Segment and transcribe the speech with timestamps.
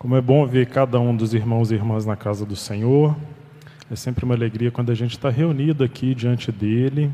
[0.00, 3.14] Como é bom ver cada um dos irmãos e irmãs na casa do Senhor.
[3.90, 7.12] É sempre uma alegria quando a gente está reunido aqui diante dele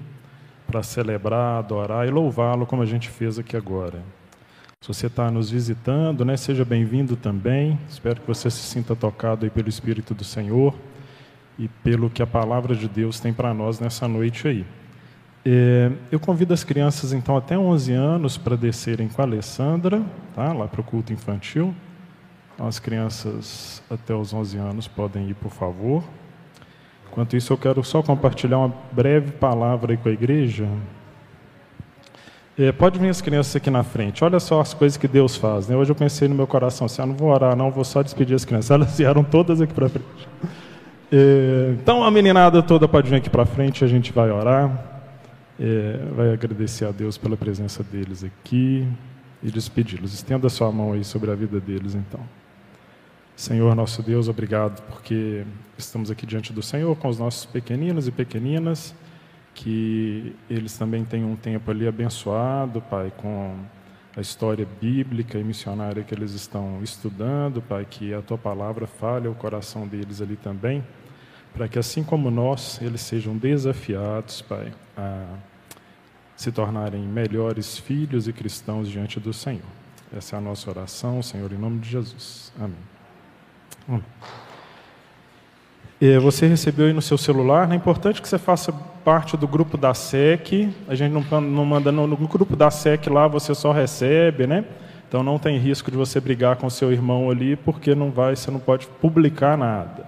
[0.69, 4.05] para celebrar, adorar e louvá-lo como a gente fez aqui agora.
[4.81, 7.77] Se você está nos visitando, né, seja bem-vindo também.
[7.89, 10.73] Espero que você se sinta tocado aí pelo Espírito do Senhor
[11.59, 14.65] e pelo que a palavra de Deus tem para nós nessa noite aí.
[15.45, 20.01] É, eu convido as crianças, então, até 11 anos para descerem com a Alessandra,
[20.37, 21.75] tá, lá para o culto infantil.
[22.59, 26.03] As crianças até os 11 anos podem ir, por favor.
[27.11, 30.67] Enquanto isso, eu quero só compartilhar uma breve palavra aí com a igreja.
[32.59, 34.25] É, pode vir as crianças aqui na frente.
[34.25, 35.69] Olha só as coisas que Deus faz.
[35.69, 35.77] Né?
[35.77, 38.35] Hoje eu pensei no meu coração assim: ah, não vou orar, não, vou só despedir
[38.35, 38.71] as crianças.
[38.73, 40.29] Elas vieram todas aqui para frente.
[41.13, 44.71] É, então a meninada toda pode vir aqui para frente, a gente vai orar.
[45.61, 48.87] É, vai agradecer a Deus pela presença deles aqui
[49.43, 50.15] e despedi-los.
[50.15, 52.21] Estenda sua mão aí sobre a vida deles, então.
[53.37, 55.45] Senhor nosso Deus, obrigado porque
[55.77, 58.95] estamos aqui diante do Senhor com os nossos pequeninos e pequeninas,
[59.55, 63.55] que eles também tenham um tempo ali abençoado, Pai, com
[64.17, 69.29] a história bíblica e missionária que eles estão estudando, Pai, que a tua palavra fale
[69.29, 70.83] ao coração deles ali também,
[71.53, 75.27] para que assim como nós, eles sejam desafiados, Pai, a
[76.35, 79.61] se tornarem melhores filhos e cristãos diante do Senhor.
[80.11, 82.51] Essa é a nossa oração, Senhor, em nome de Jesus.
[82.59, 82.96] Amém.
[83.89, 84.03] Amém.
[86.21, 88.71] Você recebeu aí no seu celular, é importante que você faça
[89.03, 90.69] parte do grupo da SEC.
[90.87, 94.65] A gente não, não manda no, no, grupo da SEC lá, você só recebe, né?
[95.09, 98.51] Então não tem risco de você brigar com seu irmão ali, porque não vai, você
[98.51, 100.05] não pode publicar nada.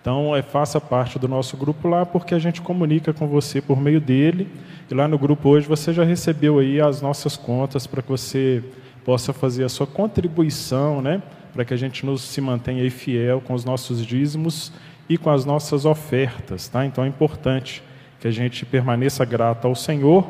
[0.00, 3.80] Então é, faça parte do nosso grupo lá, porque a gente comunica com você por
[3.80, 4.52] meio dele.
[4.90, 8.62] E lá no grupo hoje você já recebeu aí as nossas contas para que você
[9.04, 11.22] possa fazer a sua contribuição, né?
[11.52, 14.72] Para que a gente nos se mantenha fiel com os nossos dízimos
[15.08, 16.86] e com as nossas ofertas, tá?
[16.86, 17.82] Então é importante
[18.18, 20.26] que a gente permaneça grato ao Senhor,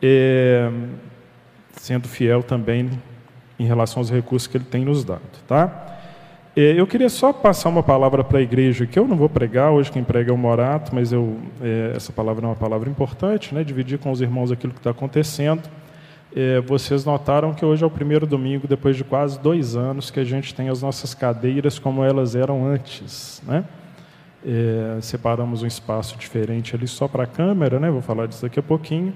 [0.00, 0.70] é,
[1.72, 2.90] sendo fiel também
[3.58, 5.92] em relação aos recursos que Ele tem nos dado, tá?
[6.54, 9.70] É, eu queria só passar uma palavra para a igreja, que eu não vou pregar,
[9.70, 13.54] hoje quem prega é o Morato, mas eu, é, essa palavra é uma palavra importante,
[13.54, 13.64] né?
[13.64, 15.62] dividir com os irmãos aquilo que está acontecendo.
[16.34, 20.18] É, vocês notaram que hoje é o primeiro domingo, depois de quase dois anos, que
[20.18, 23.42] a gente tem as nossas cadeiras como elas eram antes.
[23.46, 23.64] Né?
[24.44, 27.90] É, separamos um espaço diferente ali só para a câmera, né?
[27.90, 29.14] vou falar disso daqui a pouquinho.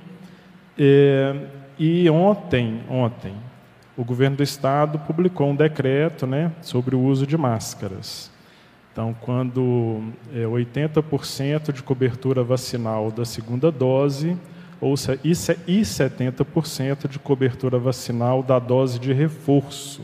[0.78, 1.34] É,
[1.78, 3.34] e ontem, ontem,
[3.96, 8.30] o governo do estado publicou um decreto né, sobre o uso de máscaras.
[8.92, 10.02] Então, quando
[10.34, 14.36] é, 80% de cobertura vacinal da segunda dose
[14.80, 14.94] ou,
[15.24, 20.02] e 70% de cobertura vacinal da dose de reforço.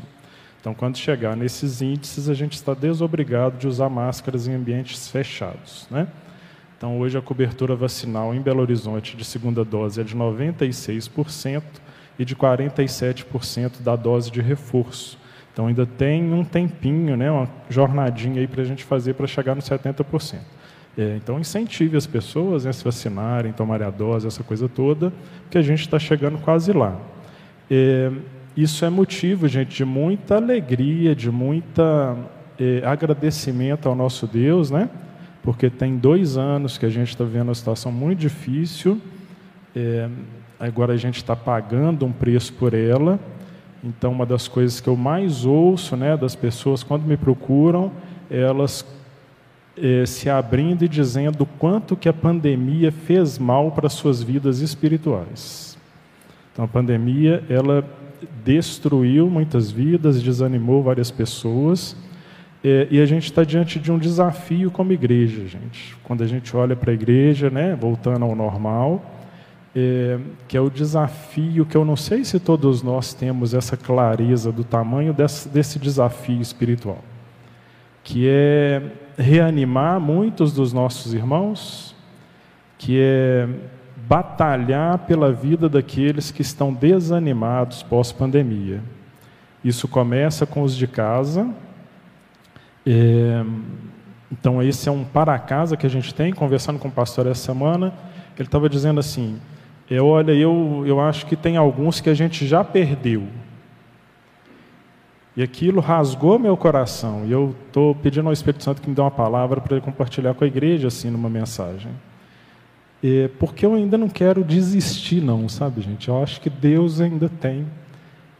[0.60, 5.86] Então, quando chegar nesses índices, a gente está desobrigado de usar máscaras em ambientes fechados.
[5.90, 6.06] Né?
[6.78, 11.62] Então, hoje a cobertura vacinal em Belo Horizonte de segunda dose é de 96%,
[12.18, 15.18] e de 47% da dose de reforço.
[15.52, 19.54] Então ainda tem um tempinho, né, uma jornadinha aí para a gente fazer para chegar
[19.54, 20.38] nos 70%.
[20.97, 25.12] É, então incentive as pessoas né, a se vacinarem, tomarem a dose, essa coisa toda,
[25.42, 26.98] porque a gente está chegando quase lá.
[27.70, 28.10] É,
[28.54, 32.16] isso é motivo, gente, de muita alegria, de muita
[32.60, 34.91] é, agradecimento ao nosso Deus, né?
[35.42, 39.00] Porque tem dois anos que a gente está vivendo uma situação muito difícil.
[39.75, 40.08] É,
[40.60, 43.19] agora a gente está pagando um preço por ela.
[43.82, 47.91] Então, uma das coisas que eu mais ouço né, das pessoas quando me procuram,
[48.31, 48.86] elas
[49.76, 55.78] é, se abrindo e dizendo quanto que a pandemia fez mal para suas vidas espirituais.
[56.52, 57.84] Então, a pandemia, ela
[58.44, 61.96] destruiu muitas vidas, desanimou várias pessoas,
[62.62, 65.96] é, e a gente está diante de um desafio como igreja, gente.
[66.04, 69.04] Quando a gente olha para a igreja, né, voltando ao normal,
[69.74, 74.52] é, que é o desafio que eu não sei se todos nós temos essa clareza
[74.52, 77.02] do tamanho desse, desse desafio espiritual,
[78.04, 78.82] que é
[79.17, 81.94] reanimar muitos dos nossos irmãos,
[82.79, 83.49] que é
[84.09, 88.82] batalhar pela vida daqueles que estão desanimados pós-pandemia.
[89.64, 91.49] Isso começa com os de casa.
[92.85, 93.44] É,
[94.31, 97.44] então, esse é um para casa que a gente tem, conversando com o pastor essa
[97.44, 97.93] semana.
[98.37, 99.38] Ele estava dizendo assim:
[99.88, 103.25] eu, olha, eu, eu acho que tem alguns que a gente já perdeu.
[105.37, 107.25] E aquilo rasgou meu coração.
[107.26, 110.34] E eu estou pedindo ao Espírito Santo que me dê uma palavra para ele compartilhar
[110.34, 111.90] com a igreja, assim, numa mensagem.
[113.02, 116.08] É, porque eu ainda não quero desistir, não, sabe, gente?
[116.08, 117.67] Eu acho que Deus ainda tem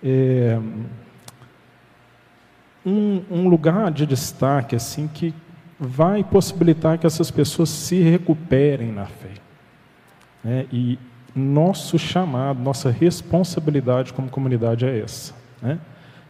[0.03, 0.59] é,
[2.85, 5.35] um, um lugar de destaque assim que
[5.79, 9.33] vai possibilitar que essas pessoas se recuperem na fé.
[10.45, 10.67] Né?
[10.73, 10.99] E
[11.35, 15.35] nosso chamado, nossa responsabilidade como comunidade é essa.
[15.61, 15.79] Né?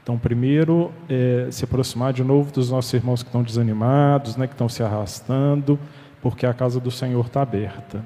[0.02, 4.54] Então, primeiro, é, se aproximar de novo dos nossos irmãos que estão desanimados, né, que
[4.54, 5.78] estão se arrastando,
[6.20, 8.04] porque a casa do Senhor está aberta.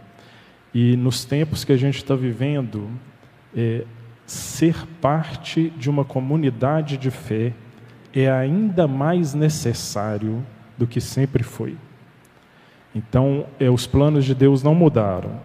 [0.75, 2.91] E nos tempos que a gente está vivendo,
[3.57, 3.85] é,
[4.27, 7.55] ser parte de uma comunidade de fé
[8.13, 10.45] é ainda mais necessário
[10.77, 11.77] do que sempre foi.
[12.95, 15.41] Então, é, os planos de Deus não mudaram.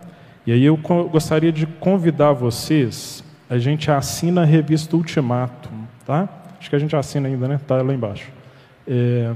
[0.45, 5.69] E aí eu gostaria de convidar vocês, a gente assina a revista Ultimato,
[6.05, 6.40] tá?
[6.61, 7.55] Acho que a gente assina ainda, né?
[7.55, 8.29] Está lá embaixo.
[8.87, 9.33] É,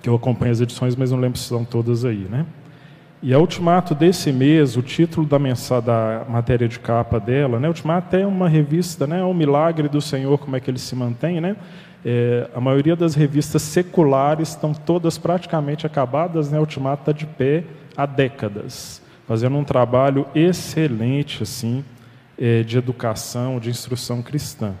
[0.00, 2.46] que eu acompanho as edições, mas não lembro se são todas aí, né?
[3.22, 7.68] E a Ultimato desse mês, o título da, mensagem, da matéria de capa dela, né?
[7.68, 9.20] Ultimato é uma revista, né?
[9.20, 11.54] É o milagre do Senhor, como é que ele se mantém, né?
[12.02, 16.58] É, a maioria das revistas seculares estão todas praticamente acabadas, né?
[16.58, 17.62] Ultimato está de pé
[17.94, 21.84] há décadas, fazendo um trabalho excelente, assim,
[22.38, 24.72] é, de educação, de instrução cristã.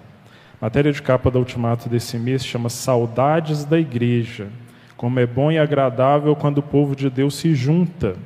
[0.60, 4.48] Matéria de capa da Ultimato desse mês chama Saudades da Igreja
[4.96, 8.16] como é bom e agradável quando o povo de Deus se junta.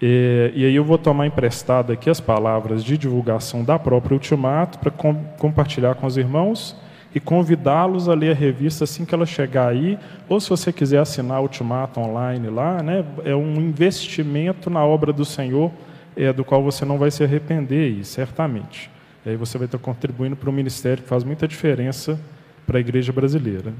[0.00, 4.78] E, e aí eu vou tomar emprestado aqui as palavras de divulgação da própria Ultimato
[4.78, 6.76] para com, compartilhar com os irmãos
[7.14, 9.98] e convidá-los a ler a revista assim que ela chegar aí,
[10.28, 15.24] ou se você quiser assinar Ultimato online lá, né, é um investimento na obra do
[15.24, 15.72] Senhor,
[16.16, 18.88] é, do qual você não vai se arrepender, aí, certamente.
[19.24, 22.18] E aí você vai estar contribuindo para um ministério que faz muita diferença
[22.66, 23.72] para a igreja brasileira.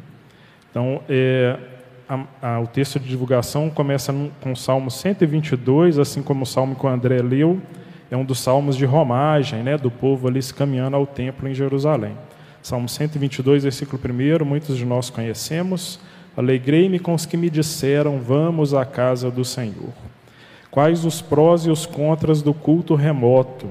[0.71, 1.59] Então, é,
[2.09, 6.75] a, a, o texto de divulgação começa com o Salmo 122, assim como o Salmo
[6.75, 7.61] que o André leu,
[8.11, 11.55] é um dos salmos de romagem, né, do povo ali se caminhando ao templo em
[11.55, 12.17] Jerusalém.
[12.61, 16.01] Salmo 122, versículo 1, muitos de nós conhecemos.
[16.37, 19.93] Alegrei-me com os que me disseram, vamos à casa do Senhor.
[20.71, 23.69] Quais os prós e os contras do culto remoto?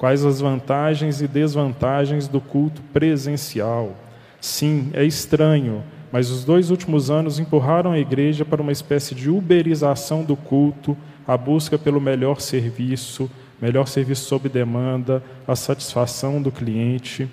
[0.00, 3.94] Quais as vantagens e desvantagens do culto presencial?
[4.40, 9.28] Sim, é estranho, mas os dois últimos anos empurraram a igreja para uma espécie de
[9.28, 10.96] uberização do culto,
[11.28, 13.30] a busca pelo melhor serviço,
[13.60, 17.28] melhor serviço sob demanda, a satisfação do cliente.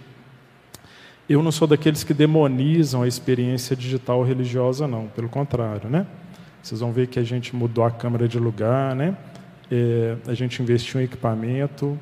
[1.30, 6.06] Eu não sou daqueles que demonizam a experiência digital religiosa, não, pelo contrário, né?
[6.62, 9.16] Vocês vão ver que a gente mudou a câmera de lugar, né?
[9.72, 11.98] É, a gente investiu em equipamento,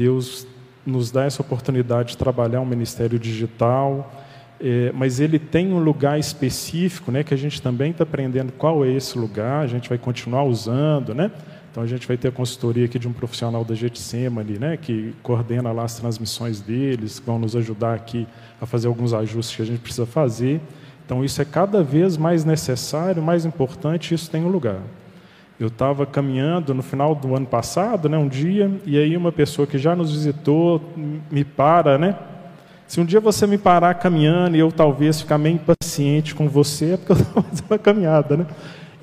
[0.00, 0.46] Deus
[0.86, 4.10] nos dá essa oportunidade de trabalhar um ministério digital,
[4.58, 8.82] é, mas ele tem um lugar específico, né, que a gente também está aprendendo qual
[8.82, 11.30] é esse lugar, a gente vai continuar usando, né?
[11.70, 15.14] Então a gente vai ter a consultoria aqui de um profissional da Getsemane, né, que
[15.22, 18.26] coordena lá as transmissões deles, vão nos ajudar aqui
[18.58, 20.62] a fazer alguns ajustes que a gente precisa fazer.
[21.04, 24.80] Então isso é cada vez mais necessário, mais importante, isso tem um lugar.
[25.60, 29.66] Eu estava caminhando no final do ano passado, né, um dia, e aí uma pessoa
[29.66, 30.82] que já nos visitou
[31.30, 32.16] me para, né,
[32.90, 36.94] se um dia você me parar caminhando e eu talvez ficar meio impaciente com você,
[36.94, 38.46] é porque eu estava fazendo uma caminhada, né?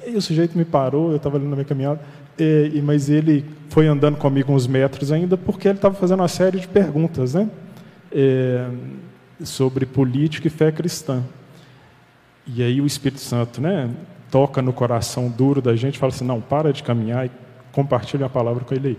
[0.06, 2.02] E o sujeito me parou, eu estava ali na minha caminhada,
[2.38, 6.60] e, mas ele foi andando comigo uns metros ainda, porque ele estava fazendo uma série
[6.60, 7.50] de perguntas, né?
[8.12, 8.68] É,
[9.42, 11.24] sobre política e fé cristã.
[12.46, 13.90] E aí o Espírito Santo, né?
[14.30, 17.32] Toca no coração duro da gente, fala assim, não, para de caminhar e
[17.72, 18.98] compartilha a palavra com ele aí.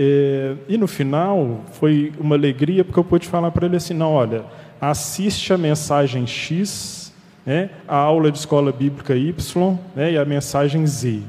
[0.00, 4.12] É, e no final foi uma alegria porque eu pude falar para ele assim: não,
[4.12, 4.44] olha,
[4.80, 7.12] assiste a mensagem X,
[7.44, 11.20] né, a aula de escola bíblica Y né, e a mensagem Z.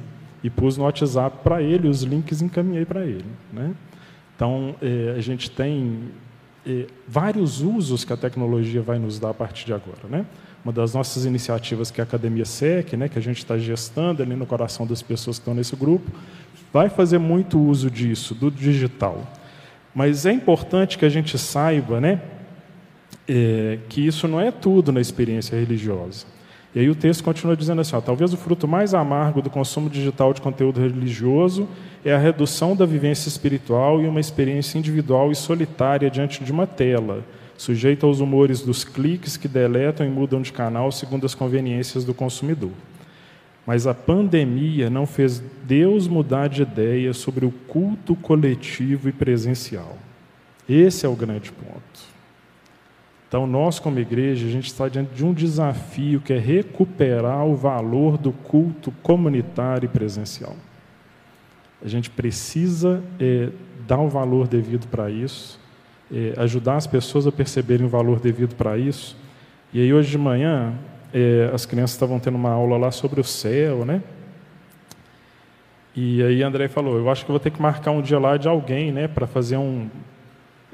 [0.43, 3.25] E pus no WhatsApp para ele, os links encaminhei para ele.
[3.51, 3.73] Né?
[4.35, 6.11] Então, é, a gente tem
[6.65, 10.07] é, vários usos que a tecnologia vai nos dar a partir de agora.
[10.07, 10.25] Né?
[10.63, 14.21] Uma das nossas iniciativas, que é a Academia SEC, né, que a gente está gestando
[14.21, 16.11] ali no coração das pessoas que estão nesse grupo,
[16.71, 19.25] vai fazer muito uso disso, do digital.
[19.93, 22.21] Mas é importante que a gente saiba né,
[23.27, 26.25] é, que isso não é tudo na experiência religiosa.
[26.73, 29.89] E aí o texto continua dizendo assim: ó, talvez o fruto mais amargo do consumo
[29.89, 31.67] digital de conteúdo religioso
[32.05, 36.67] é a redução da vivência espiritual e uma experiência individual e solitária diante de uma
[36.67, 37.25] tela,
[37.59, 42.13] sujeita aos humores dos cliques que deletam e mudam de canal segundo as conveniências do
[42.13, 42.71] consumidor.
[43.65, 49.97] Mas a pandemia não fez Deus mudar de ideia sobre o culto coletivo e presencial.
[50.69, 51.99] Esse é o grande ponto.
[53.27, 57.57] Então, nós, como igreja, a gente está diante de um desafio que é recuperar o
[57.57, 60.55] valor do culto comunitário e presencial.
[61.83, 63.49] A gente precisa é,
[63.85, 65.59] dar o valor devido para isso,
[66.11, 69.15] é, ajudar as pessoas a perceberem o valor devido para isso,
[69.71, 70.73] E aí hoje de manhã,
[71.13, 74.01] é, as crianças estavam tendo uma aula lá sobre o céu, né?
[75.95, 78.47] E aí André falou, eu acho que vou ter que marcar um dia lá de
[78.47, 79.87] alguém, né, para fazer um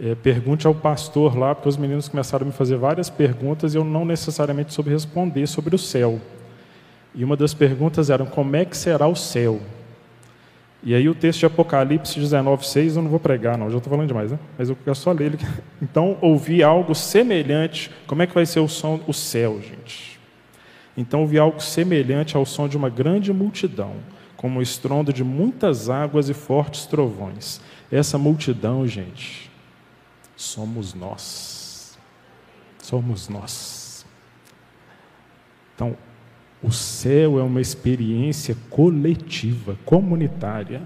[0.01, 3.77] é, pergunte ao pastor lá, porque os meninos começaram a me fazer várias perguntas e
[3.77, 6.19] eu não necessariamente soube responder sobre o céu.
[7.13, 9.61] E uma das perguntas era como é que será o céu?
[10.85, 14.07] E aí o texto de Apocalipse 19:6 eu não vou pregar, não, já estou falando
[14.07, 14.37] demais, né?
[14.55, 15.39] Mas eu quero só ler ele.
[15.81, 17.89] Então ouvi algo semelhante.
[18.05, 20.19] Como é que vai ser o som, o céu, gente?
[20.95, 23.95] Então ouvi algo semelhante ao som de uma grande multidão,
[24.37, 27.59] como o estrondo de muitas águas e fortes trovões.
[27.91, 29.49] Essa multidão, gente,
[30.35, 31.97] somos nós.
[32.77, 34.05] Somos nós.
[35.73, 35.97] Então,
[36.63, 40.81] o céu é uma experiência coletiva, comunitária.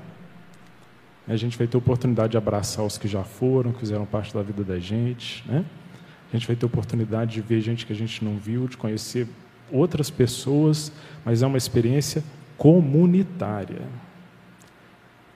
[1.27, 4.41] A gente vai ter oportunidade de abraçar os que já foram, que fizeram parte da
[4.41, 5.43] vida da gente.
[5.47, 5.63] Né?
[6.31, 9.27] A gente vai ter oportunidade de ver gente que a gente não viu, de conhecer
[9.71, 10.91] outras pessoas,
[11.23, 12.23] mas é uma experiência
[12.57, 13.81] comunitária.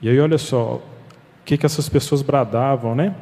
[0.02, 3.16] E aí, olha só, o que, que essas pessoas bradavam, né?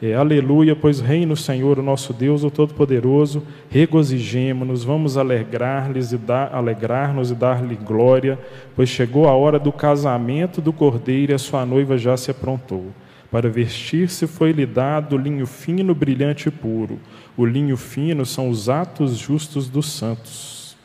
[0.00, 6.16] É, aleluia, pois reina o Senhor, o nosso Deus, o Todo-Poderoso, regozijemo-nos, vamos alegrar-lhes e
[6.16, 8.38] dar, alegrar-nos e dar-lhe glória,
[8.76, 12.92] pois chegou a hora do casamento do cordeiro e a sua noiva já se aprontou.
[13.28, 17.00] Para vestir-se foi-lhe dado linho fino, brilhante e puro.
[17.36, 20.76] O linho fino são os atos justos dos santos.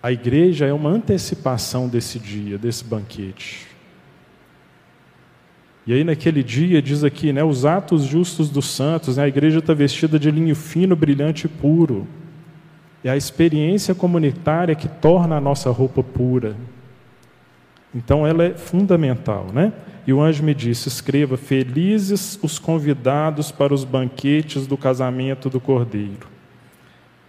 [0.00, 3.65] A igreja é uma antecipação desse dia, desse banquete.
[5.86, 9.60] E aí naquele dia diz aqui, né, os atos justos dos santos, né, a igreja
[9.60, 12.08] está vestida de linho fino, brilhante e puro.
[13.04, 16.56] É a experiência comunitária que torna a nossa roupa pura.
[17.94, 19.72] Então ela é fundamental, né?
[20.04, 25.60] E o anjo me disse: escreva, felizes os convidados para os banquetes do casamento do
[25.60, 26.26] Cordeiro.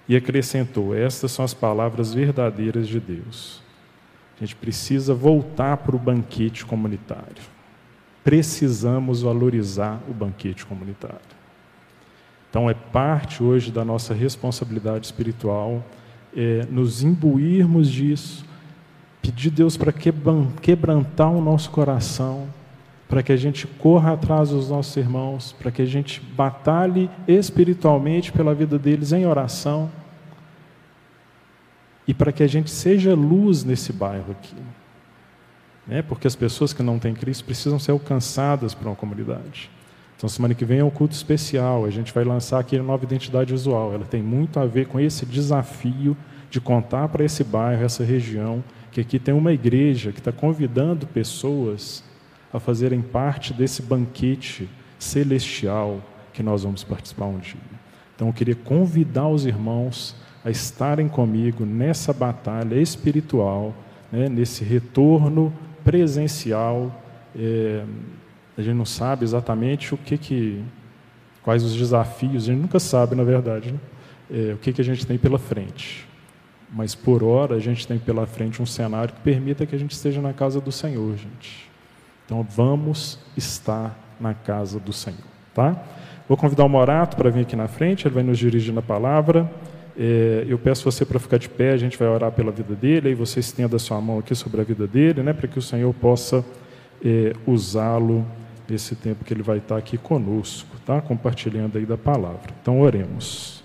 [0.09, 3.61] E acrescentou: estas são as palavras verdadeiras de Deus.
[4.35, 7.56] A gente precisa voltar para o banquete comunitário
[8.27, 11.15] precisamos valorizar o banquete comunitário.
[12.49, 15.81] Então, é parte hoje da nossa responsabilidade espiritual
[16.35, 18.43] é, nos imbuirmos disso,
[19.21, 22.49] pedir Deus para quebrantar o nosso coração,
[23.07, 28.33] para que a gente corra atrás dos nossos irmãos, para que a gente batalhe espiritualmente
[28.33, 29.89] pela vida deles em oração
[32.05, 34.57] e para que a gente seja luz nesse bairro aqui
[35.87, 36.01] né?
[36.01, 39.69] porque as pessoas que não têm Cristo precisam ser alcançadas por uma comunidade.
[40.17, 43.03] Então, semana que vem é um culto especial, a gente vai lançar aqui a nova
[43.03, 43.93] identidade visual.
[43.93, 46.17] Ela tem muito a ver com esse desafio
[46.49, 51.05] de contar para esse bairro, essa região, que aqui tem uma igreja que está convidando
[51.05, 52.03] pessoas
[52.51, 54.67] a fazerem parte desse banquete
[54.97, 56.01] celestial
[56.33, 57.61] que nós vamos participar um dia.
[58.15, 63.71] Então, eu queria convidar os irmãos a estarem comigo nessa batalha espiritual,
[64.11, 65.53] né, nesse retorno
[65.87, 66.91] presencial.
[67.33, 67.81] É,
[68.57, 70.61] a gente não sabe exatamente o que, que
[71.41, 73.79] quais os desafios, a gente nunca sabe, na verdade, né?
[74.29, 76.05] é, o que, que a gente tem pela frente.
[76.69, 79.91] Mas por hora a gente tem pela frente um cenário que permita que a gente
[79.91, 81.69] esteja na casa do Senhor, gente.
[82.25, 85.81] Então vamos estar na casa do Senhor, tá?
[86.27, 89.49] Vou convidar o Morato para vir aqui na frente, ele vai nos dirigir na palavra.
[89.99, 93.09] É, eu peço você para ficar de pé, a gente vai orar pela vida dele,
[93.09, 95.61] aí você estenda a sua mão aqui sobre a vida dele, né, para que o
[95.61, 96.45] Senhor possa
[97.03, 98.25] é, usá-lo
[98.69, 101.01] nesse tempo que ele vai estar aqui conosco, tá?
[101.01, 102.53] compartilhando aí da palavra.
[102.61, 103.63] Então, oremos.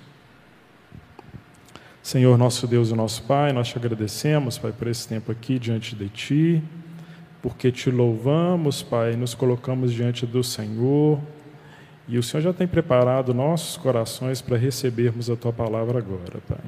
[2.02, 5.94] Senhor, nosso Deus e nosso Pai, nós te agradecemos, Pai, por esse tempo aqui diante
[5.94, 6.62] de Ti,
[7.40, 11.20] porque te louvamos, Pai, nos colocamos diante do Senhor
[12.12, 16.60] e o Senhor já tem preparado nossos corações para recebermos a tua palavra agora, Pai.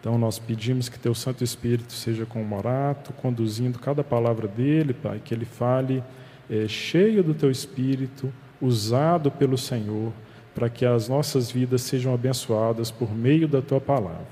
[0.00, 4.92] Então nós pedimos que teu Santo Espírito seja com o Morato, conduzindo cada palavra dele,
[4.92, 6.02] Pai, que ele fale
[6.50, 10.12] é, cheio do teu Espírito, usado pelo Senhor,
[10.52, 14.26] para que as nossas vidas sejam abençoadas por meio da tua palavra.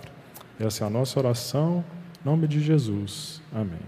[0.58, 1.84] Essa é a nossa oração,
[2.20, 3.40] em nome de Jesus.
[3.54, 3.78] Amém.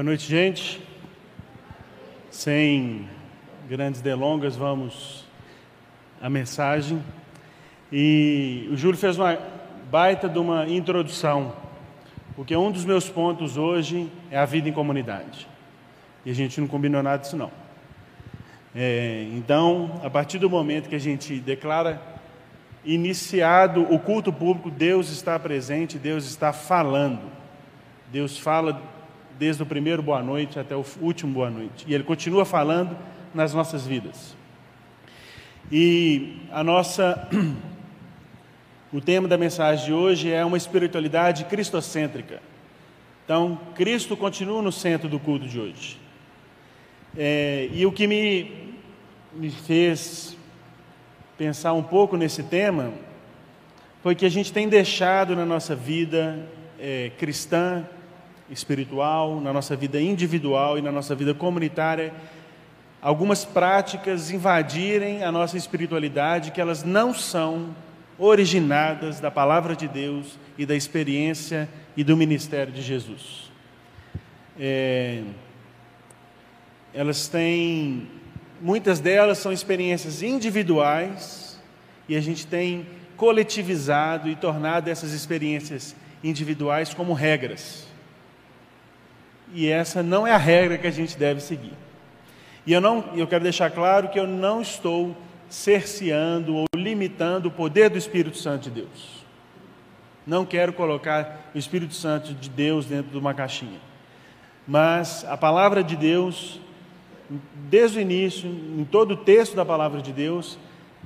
[0.00, 0.80] Boa noite, gente.
[2.30, 3.06] Sem
[3.68, 5.26] grandes delongas, vamos
[6.22, 7.04] à mensagem.
[7.92, 9.38] E o Júlio fez uma
[9.90, 11.54] baita de uma introdução,
[12.34, 15.46] porque um dos meus pontos hoje é a vida em comunidade.
[16.24, 17.52] E a gente não combinou nada disso não.
[18.74, 22.00] É, então, a partir do momento que a gente declara
[22.86, 27.20] iniciado o culto público, Deus está presente, Deus está falando.
[28.10, 28.98] Deus fala
[29.40, 31.86] desde o primeiro boa noite até o último boa noite.
[31.88, 32.94] E Ele continua falando
[33.32, 34.36] nas nossas vidas.
[35.72, 37.26] E a nossa.
[38.92, 42.42] O tema da mensagem de hoje é uma espiritualidade cristocêntrica.
[43.24, 45.96] Então, Cristo continua no centro do culto de hoje.
[47.16, 48.74] É, e o que me,
[49.32, 50.36] me fez
[51.38, 52.92] pensar um pouco nesse tema
[54.02, 56.44] foi que a gente tem deixado na nossa vida
[56.76, 57.86] é, cristã,
[58.50, 62.12] espiritual, na nossa vida individual e na nossa vida comunitária,
[63.00, 67.74] algumas práticas invadirem a nossa espiritualidade que elas não são
[68.18, 73.50] originadas da palavra de Deus e da experiência e do ministério de Jesus.
[74.58, 75.22] É,
[76.92, 78.08] elas têm,
[78.60, 81.58] muitas delas são experiências individuais
[82.08, 87.89] e a gente tem coletivizado e tornado essas experiências individuais como regras.
[89.52, 91.72] E essa não é a regra que a gente deve seguir.
[92.66, 95.16] E eu não, eu quero deixar claro que eu não estou
[95.48, 99.24] cerceando ou limitando o poder do Espírito Santo de Deus.
[100.26, 103.80] Não quero colocar o Espírito Santo de Deus dentro de uma caixinha.
[104.68, 106.60] Mas a palavra de Deus,
[107.68, 110.58] desde o início, em todo o texto da palavra de Deus,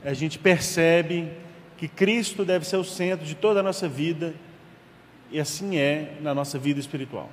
[0.05, 1.31] a gente percebe
[1.79, 4.35] que Cristo deve ser o centro de toda a nossa vida,
[5.31, 7.31] e assim é na nossa vida espiritual.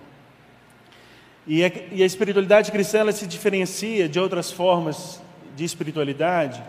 [1.48, 5.22] E a, e a espiritualidade cristã ela se diferencia de outras formas
[5.56, 6.62] de espiritualidade,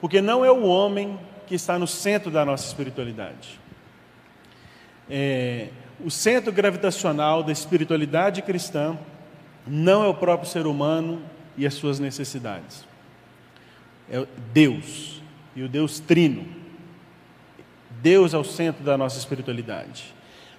[0.00, 3.60] porque não é o homem que está no centro da nossa espiritualidade.
[5.10, 5.68] É,
[6.04, 8.98] o centro gravitacional da espiritualidade cristã
[9.66, 11.22] não é o próprio ser humano
[11.56, 12.84] e as suas necessidades.
[14.10, 15.22] É Deus
[15.54, 16.46] e o Deus Trino.
[18.00, 20.12] Deus é o centro da nossa espiritualidade.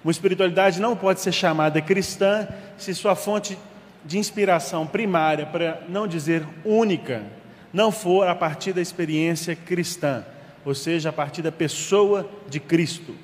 [0.04, 3.56] Uma espiritualidade não pode ser chamada cristã se sua fonte
[4.04, 7.24] de inspiração primária, para não dizer única,
[7.72, 10.22] não for a partir da experiência cristã,
[10.62, 13.16] ou seja, a partir da pessoa de Cristo.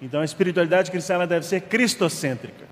[0.00, 2.64] Então a espiritualidade cristã deve ser cristocêntrica.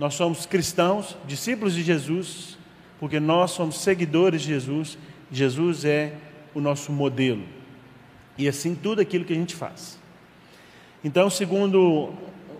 [0.00, 2.58] Nós somos cristãos, discípulos de Jesus,
[2.98, 4.98] porque nós somos seguidores de Jesus,
[5.30, 6.12] Jesus é
[6.52, 7.44] o nosso modelo.
[8.36, 9.98] E assim tudo aquilo que a gente faz.
[11.06, 12.12] Então, segundo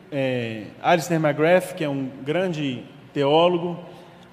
[0.09, 3.77] é, Alistair McGrath, que é um grande teólogo,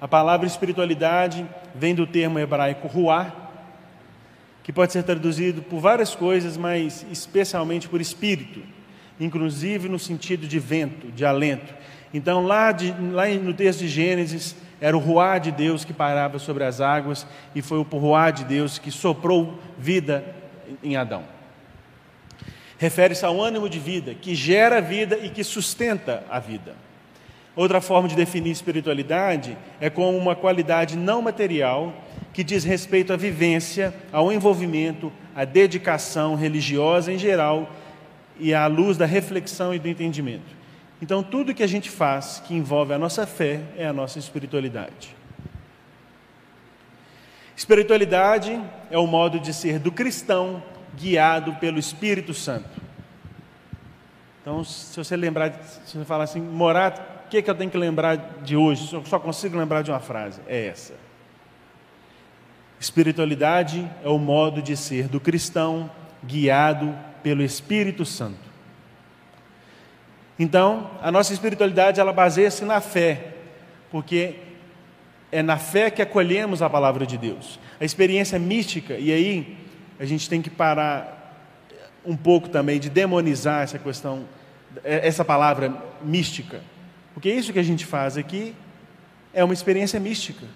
[0.00, 3.50] a palavra espiritualidade vem do termo hebraico ruá,
[4.62, 8.60] que pode ser traduzido por várias coisas, mas especialmente por espírito,
[9.18, 11.74] inclusive no sentido de vento, de alento.
[12.14, 16.38] Então, lá, de, lá no texto de Gênesis, era o ruá de Deus que parava
[16.38, 20.24] sobre as águas, e foi o ruá de Deus que soprou vida
[20.84, 21.34] em Adão
[22.78, 26.74] refere-se ao ânimo de vida, que gera vida e que sustenta a vida.
[27.56, 31.94] Outra forma de definir espiritualidade é como uma qualidade não material
[32.32, 37.70] que diz respeito à vivência, ao envolvimento, à dedicação religiosa em geral
[38.40, 40.64] e à luz da reflexão e do entendimento.
[41.00, 45.14] Então, tudo que a gente faz que envolve a nossa fé é a nossa espiritualidade.
[47.56, 48.60] Espiritualidade
[48.90, 50.60] é o modo de ser do cristão
[50.96, 52.82] guiado pelo Espírito Santo.
[54.40, 55.52] Então, se você lembrar,
[55.86, 58.92] se você falar assim, Morato, o que, que eu tenho que lembrar de hoje?
[58.92, 60.94] Eu só consigo lembrar de uma frase, é essa.
[62.78, 65.90] Espiritualidade é o modo de ser do cristão
[66.22, 68.44] guiado pelo Espírito Santo.
[70.38, 73.34] Então, a nossa espiritualidade ela baseia-se na fé,
[73.90, 74.34] porque
[75.32, 77.58] é na fé que acolhemos a palavra de Deus.
[77.80, 79.63] A experiência mística, e aí
[79.98, 81.22] a gente tem que parar
[82.04, 84.24] um pouco também de demonizar essa questão,
[84.82, 86.60] essa palavra mística.
[87.14, 88.54] Porque isso que a gente faz aqui
[89.32, 90.46] é uma experiência mística.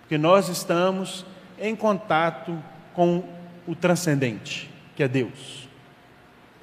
[0.00, 1.24] Porque nós estamos
[1.58, 3.24] em contato com
[3.66, 5.68] o transcendente, que é Deus.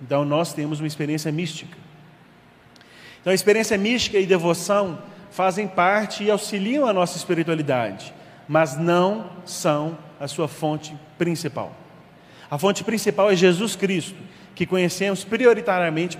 [0.02, 1.78] Então nós temos uma experiência mística.
[3.20, 5.00] Então a experiência mística e devoção
[5.32, 8.14] fazem parte e auxiliam a nossa espiritualidade,
[8.48, 11.76] mas não são a sua fonte principal.
[12.50, 14.18] A fonte principal é Jesus Cristo,
[14.54, 16.18] que conhecemos prioritariamente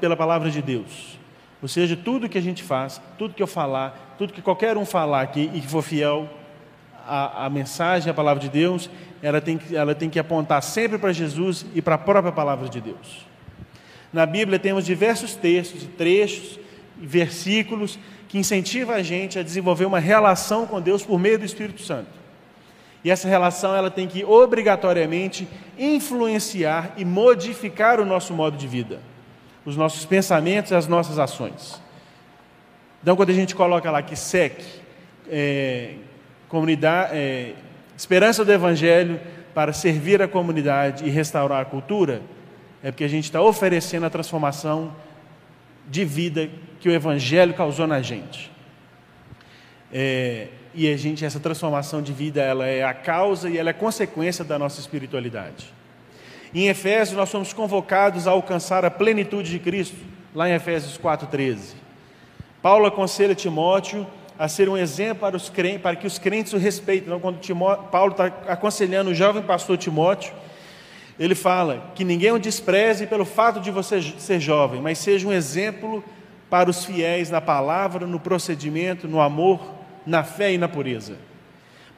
[0.00, 1.18] pela palavra de Deus.
[1.60, 4.86] Ou seja, tudo que a gente faz, tudo que eu falar, tudo que qualquer um
[4.86, 6.28] falar aqui e que for fiel
[7.06, 8.88] à, à mensagem, à palavra de Deus,
[9.22, 12.68] ela tem, que, ela tem que apontar sempre para Jesus e para a própria palavra
[12.68, 13.26] de Deus.
[14.10, 16.58] Na Bíblia temos diversos textos trechos
[16.96, 21.82] versículos que incentivam a gente a desenvolver uma relação com Deus por meio do Espírito
[21.82, 22.17] Santo.
[23.04, 29.00] E essa relação ela tem que obrigatoriamente influenciar e modificar o nosso modo de vida,
[29.64, 31.80] os nossos pensamentos e as nossas ações.
[33.02, 34.60] Então, quando a gente coloca lá que SEC,
[35.30, 35.94] é,
[36.48, 37.54] comunidade, é,
[37.96, 39.20] esperança do Evangelho
[39.54, 42.20] para servir a comunidade e restaurar a cultura,
[42.82, 44.92] é porque a gente está oferecendo a transformação
[45.88, 48.50] de vida que o Evangelho causou na gente.
[49.92, 53.72] É, e a gente, essa transformação de vida, ela é a causa e ela é
[53.72, 55.72] consequência da nossa espiritualidade.
[56.54, 59.96] Em Efésios, nós somos convocados a alcançar a plenitude de Cristo,
[60.34, 61.74] lá em Efésios 4,13.
[62.62, 64.06] Paulo aconselha Timóteo
[64.38, 67.08] a ser um exemplo para, os crentes, para que os crentes o respeitem.
[67.08, 70.32] Então, quando Timóteo, Paulo está aconselhando o jovem pastor Timóteo,
[71.18, 75.32] ele fala que ninguém o despreze pelo fato de você ser jovem, mas seja um
[75.32, 76.04] exemplo
[76.48, 79.77] para os fiéis na palavra, no procedimento, no amor,
[80.08, 81.18] na fé e na pureza.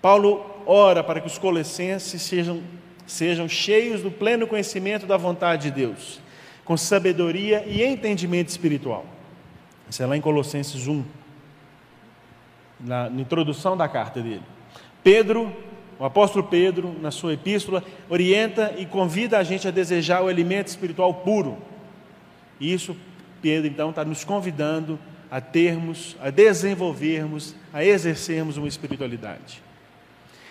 [0.03, 2.61] Paulo ora para que os colossenses sejam,
[3.07, 6.21] sejam cheios do pleno conhecimento da vontade de Deus,
[6.65, 9.07] com sabedoria e entendimento espiritual.
[9.89, 11.05] Isso é lá em Colossenses 1,
[12.81, 14.43] na, na introdução da carta dele.
[15.03, 15.55] Pedro
[16.01, 20.69] o apóstolo Pedro, na sua epístola, orienta e convida a gente a desejar o alimento
[20.69, 21.59] espiritual puro.
[22.59, 22.97] E isso,
[23.43, 24.99] Pedro, então, está nos convidando
[25.31, 29.63] a termos, a desenvolvermos, a exercermos uma espiritualidade.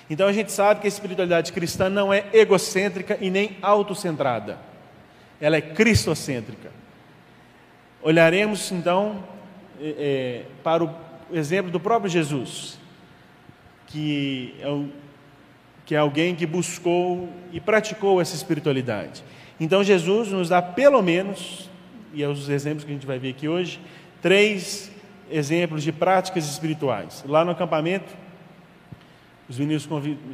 [0.10, 4.58] Então a gente sabe que a espiritualidade cristã não é egocêntrica e nem autocentrada.
[5.40, 6.72] Ela é cristocêntrica.
[8.02, 9.24] Olharemos então
[9.80, 10.96] é, é, para o
[11.34, 12.80] exemplo do próprio Jesus,
[13.88, 14.90] que é o
[15.86, 19.24] que é alguém que buscou e praticou essa espiritualidade.
[19.60, 21.68] Então Jesus nos dá pelo menos,
[22.14, 23.80] e é os exemplos que a gente vai ver aqui hoje,
[24.22, 24.92] três
[25.30, 27.24] exemplos de práticas espirituais.
[27.28, 28.14] Lá no acampamento,
[29.48, 29.88] os meninos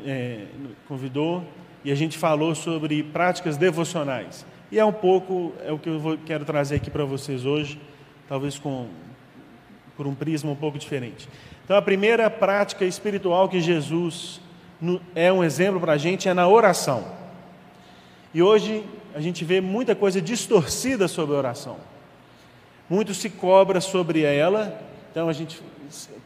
[0.05, 0.45] é,
[0.87, 1.43] convidou
[1.83, 4.45] e a gente falou sobre práticas devocionais.
[4.71, 7.79] E é um pouco é o que eu vou, quero trazer aqui para vocês hoje,
[8.27, 8.87] talvez com
[9.95, 11.29] por um prisma um pouco diferente.
[11.63, 14.41] Então a primeira prática espiritual que Jesus
[15.15, 17.05] é um exemplo para a gente é na oração.
[18.33, 21.77] E hoje a gente vê muita coisa distorcida sobre oração.
[22.89, 24.79] Muito se cobra sobre ela.
[25.11, 25.61] Então a gente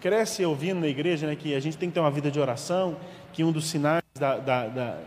[0.02, 2.98] cresce ouvindo na igreja né, que a gente tem que ter uma vida de oração,
[3.32, 4.98] que um dos sinais da, da, da,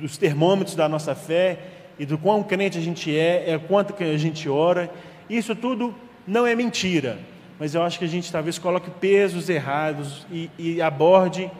[0.00, 1.58] dos termômetros da nossa fé
[1.98, 4.90] e do quão crente a gente é, é quanto que a gente ora.
[5.28, 5.94] Isso tudo
[6.26, 7.18] não é mentira,
[7.58, 11.50] mas eu acho que a gente talvez coloque pesos errados e, e aborde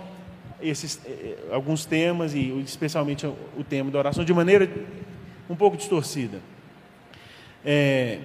[0.60, 4.70] esses, eh, eh, alguns temas, e especialmente o tema da oração, de maneira
[5.50, 6.38] um pouco distorcida.
[7.64, 8.18] É,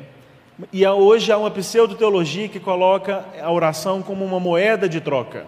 [0.72, 5.46] e hoje há uma pseudo-teologia que coloca a oração como uma moeda de troca,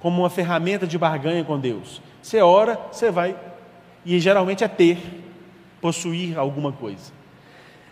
[0.00, 2.02] como uma ferramenta de barganha com Deus.
[2.22, 3.36] Você ora, você vai,
[4.04, 4.98] e geralmente é ter,
[5.80, 7.12] possuir alguma coisa.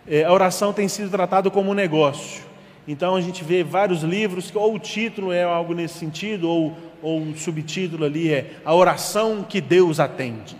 [0.06, 2.42] É, a oração tem sido tratada como um negócio.
[2.86, 6.76] Então a gente vê vários livros que ou o título é algo nesse sentido, ou
[7.04, 10.56] ou um subtítulo ali é A Oração que Deus Atende.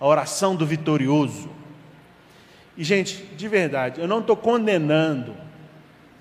[0.00, 1.50] A oração do vitorioso.
[2.82, 5.36] E, gente, de verdade, eu não estou condenando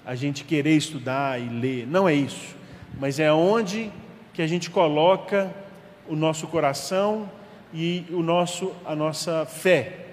[0.06, 2.56] a gente querer estudar e ler, não é isso.
[3.00, 3.92] Mas é onde
[4.32, 5.52] que a gente coloca
[6.08, 7.28] o nosso coração
[7.74, 10.06] e o nosso, a nossa fé.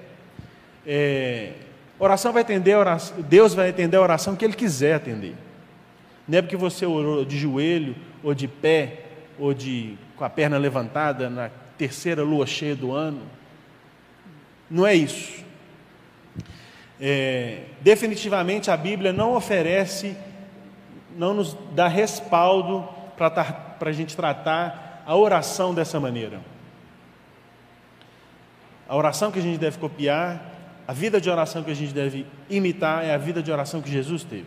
[0.87, 1.53] É,
[1.99, 5.35] oração vai atender oração, Deus vai atender a oração que Ele quiser atender.
[6.27, 9.03] Não é porque você orou de joelho ou de pé
[9.39, 13.21] ou de com a perna levantada na terceira lua cheia do ano.
[14.71, 15.47] Não é isso.
[17.01, 20.17] É, definitivamente a Bíblia não oferece,
[21.17, 26.41] não nos dá respaldo para a gente tratar a oração dessa maneira.
[28.89, 30.55] A oração que a gente deve copiar,
[30.87, 33.91] a vida de oração que a gente deve imitar é a vida de oração que
[33.91, 34.47] Jesus teve.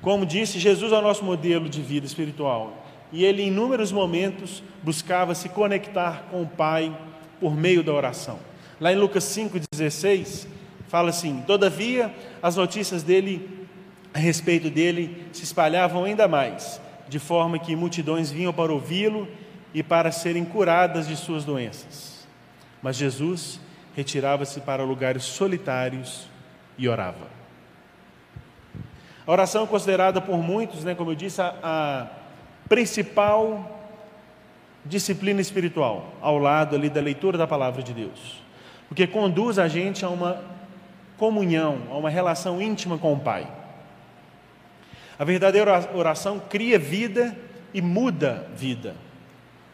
[0.00, 4.62] Como disse, Jesus é o nosso modelo de vida espiritual e ele, em inúmeros momentos,
[4.82, 6.96] buscava se conectar com o Pai
[7.40, 8.38] por meio da oração.
[8.80, 10.46] Lá em Lucas 5,16,
[10.88, 13.66] fala assim: Todavia, as notícias dele,
[14.12, 19.28] a respeito dele, se espalhavam ainda mais, de forma que multidões vinham para ouvi-lo
[19.74, 22.26] e para serem curadas de suas doenças.
[22.82, 23.60] Mas Jesus
[23.94, 26.26] retirava-se para lugares solitários
[26.78, 27.36] e orava.
[29.26, 32.06] A oração é considerada por muitos, né, como eu disse, a, a
[32.68, 33.72] principal
[34.84, 38.40] disciplina espiritual, ao lado ali da leitura da palavra de Deus,
[38.88, 40.40] porque conduz a gente a uma
[41.16, 43.46] comunhão, a uma relação íntima com o Pai.
[45.18, 47.36] A verdadeira oração cria vida
[47.72, 48.94] e muda vida.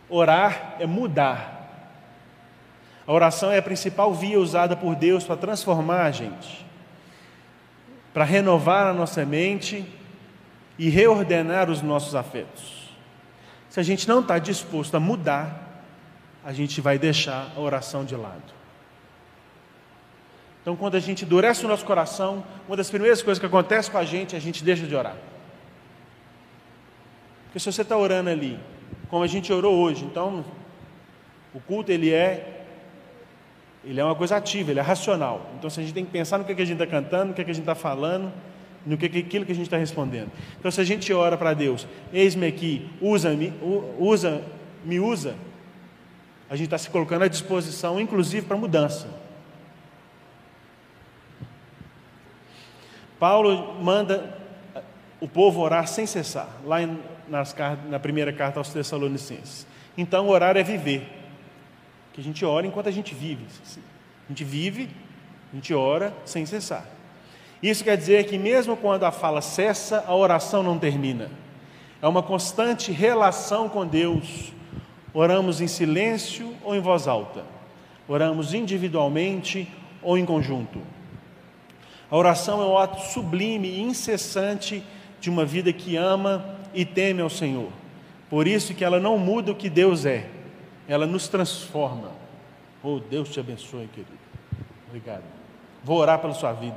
[0.09, 1.63] Orar é mudar.
[3.07, 6.65] A oração é a principal via usada por Deus para transformar a gente,
[8.15, 9.85] para renovar a nossa mente
[10.79, 12.95] e reordenar os nossos afetos.
[13.69, 15.83] Se a gente não está disposto a mudar,
[16.45, 18.62] a gente vai deixar a oração de lado.
[20.63, 23.99] Então, quando a gente endurece o nosso coração, uma das primeiras coisas que acontece com
[23.99, 25.17] a gente, é a gente deixa de orar.
[27.47, 28.59] Porque se você está orando ali,
[29.11, 30.45] como a gente orou hoje, então
[31.53, 32.61] o culto ele é
[33.85, 35.51] ele é uma coisa ativa, ele é racional.
[35.59, 37.45] Então a gente tem que pensar no que, que a gente está cantando, no que,
[37.45, 38.33] que a gente está falando,
[38.87, 40.31] no que, que aquilo que a gente está respondendo.
[40.59, 43.53] Então se a gente ora para Deus, eis-me aqui, usa-me,
[43.99, 44.43] usa,
[44.85, 45.35] me usa,
[46.49, 49.09] a gente está se colocando à disposição, inclusive para mudança.
[53.23, 54.37] Paulo manda
[55.21, 56.79] o povo orar sem cessar, lá
[57.29, 57.55] nas,
[57.89, 59.65] na primeira carta aos Tessalonicenses.
[59.97, 61.09] Então, orar é viver.
[62.13, 63.47] Que a gente ora enquanto a gente vive.
[64.27, 64.91] A gente vive,
[65.53, 66.85] a gente ora sem cessar.
[67.63, 71.31] Isso quer dizer que, mesmo quando a fala cessa, a oração não termina.
[72.03, 74.53] É uma constante relação com Deus.
[75.15, 77.45] Oramos em silêncio ou em voz alta.
[78.09, 80.81] Oramos individualmente ou em conjunto.
[82.13, 84.85] A oração é um ato sublime e incessante
[85.19, 86.45] de uma vida que ama
[86.75, 87.71] e teme ao Senhor.
[88.29, 90.29] Por isso que ela não muda o que Deus é,
[90.87, 92.11] ela nos transforma.
[92.83, 94.13] Oh, Deus te abençoe, querido.
[94.89, 95.23] Obrigado.
[95.83, 96.77] Vou orar pela sua vida.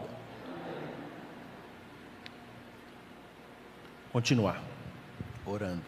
[4.13, 4.63] Continuar
[5.45, 5.83] orando.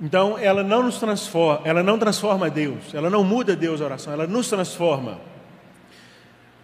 [0.00, 4.14] Então, ela não nos transforma, ela não transforma Deus, ela não muda Deus a oração,
[4.14, 5.28] ela nos transforma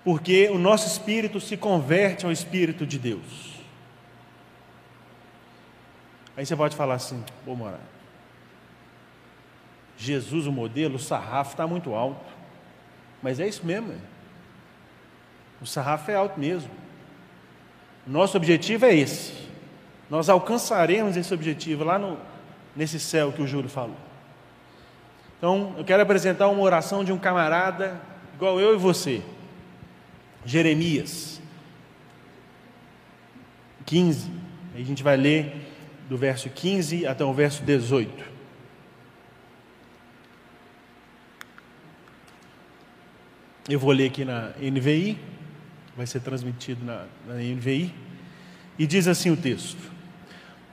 [0.07, 3.57] porque o nosso espírito se converte ao espírito de Deus.
[6.37, 7.81] Aí você pode falar assim, vou morar.
[9.99, 12.25] Jesus, o modelo, o sarrafo está muito alto.
[13.21, 13.95] Mas é isso mesmo.
[13.95, 13.97] É.
[15.61, 16.71] O sarrafo é alto mesmo.
[18.07, 19.33] Nosso objetivo é esse.
[20.09, 22.17] Nós alcançaremos esse objetivo lá no,
[22.77, 23.97] nesse céu que o Júlio falou.
[25.37, 28.01] Então, eu quero apresentar uma oração de um camarada
[28.37, 29.21] igual eu e você.
[30.47, 31.43] Jeremias
[33.85, 34.31] 15.
[34.75, 35.53] Aí a gente vai ler
[36.09, 38.37] do verso 15 até o verso 18.
[43.69, 45.19] Eu vou ler aqui na NVI,
[45.97, 47.93] vai ser transmitido na, na NVI,
[48.79, 49.91] e diz assim o texto: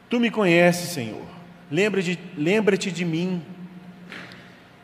[0.08, 1.26] Tu me conheces, Senhor,
[1.72, 3.42] lembra-te lembra de mim,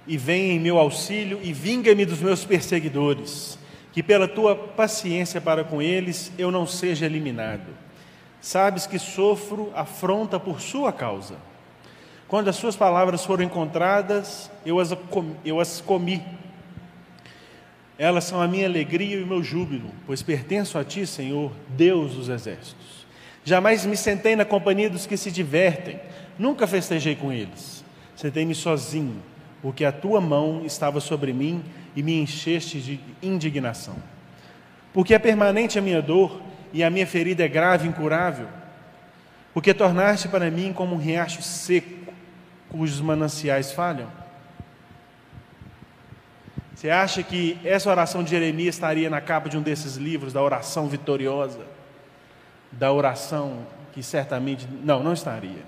[0.07, 3.58] e vem em meu auxílio, e vinga-me dos meus perseguidores
[3.91, 7.67] que pela tua paciência para com eles eu não seja eliminado.
[8.41, 11.35] Sabes que sofro afronta por sua causa.
[12.27, 14.95] Quando as suas palavras foram encontradas, eu as,
[15.43, 16.23] eu as comi.
[17.97, 22.13] Elas são a minha alegria e o meu júbilo, pois pertenço a ti, Senhor, Deus
[22.13, 23.05] dos exércitos.
[23.43, 25.99] Jamais me sentei na companhia dos que se divertem,
[26.37, 27.83] nunca festejei com eles.
[28.15, 29.21] Sentei-me sozinho,
[29.61, 31.63] porque a tua mão estava sobre mim
[31.95, 33.95] e me encheste de indignação.
[34.93, 36.41] Porque é permanente a minha dor
[36.71, 38.47] e a minha ferida é grave e incurável.
[39.53, 42.13] Porque tornaste para mim como um riacho seco,
[42.69, 44.07] cujos mananciais falham.
[46.73, 50.41] Você acha que essa oração de Jeremias estaria na capa de um desses livros, da
[50.41, 51.65] oração vitoriosa?
[52.71, 54.65] Da oração que certamente.
[54.81, 55.63] Não, não estaria.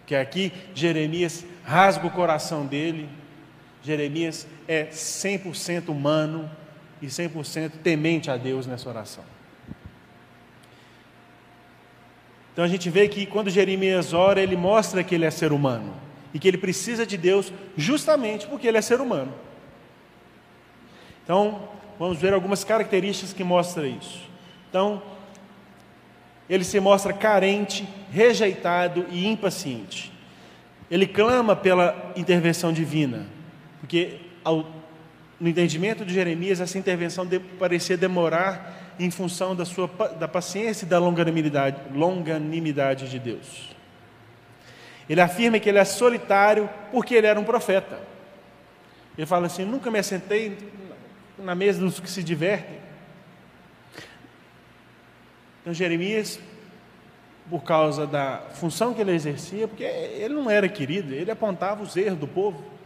[0.00, 3.08] Porque aqui Jeremias rasga o coração dele
[3.86, 6.50] Jeremias é 100% humano
[7.00, 9.22] e 100% temente a Deus nessa oração.
[12.52, 15.94] Então a gente vê que quando Jeremias ora, ele mostra que ele é ser humano
[16.34, 19.32] e que ele precisa de Deus justamente porque ele é ser humano.
[21.22, 24.22] Então, vamos ver algumas características que mostram isso.
[24.70, 25.02] Então,
[26.48, 30.15] ele se mostra carente, rejeitado e impaciente.
[30.90, 33.26] Ele clama pela intervenção divina.
[33.80, 34.66] Porque ao,
[35.40, 40.86] no entendimento de Jeremias, essa intervenção de, parecia demorar em função da sua da paciência
[40.86, 43.74] e da longanimidade, longanimidade de Deus.
[45.08, 48.00] Ele afirma que ele é solitário porque ele era um profeta.
[49.16, 50.56] Ele fala assim: nunca me assentei
[51.38, 52.78] na mesa dos que se divertem.
[55.60, 56.40] Então, Jeremias,
[57.48, 61.96] por causa da função que ele exercia, porque ele não era querido, ele apontava os
[61.96, 62.76] erros do povo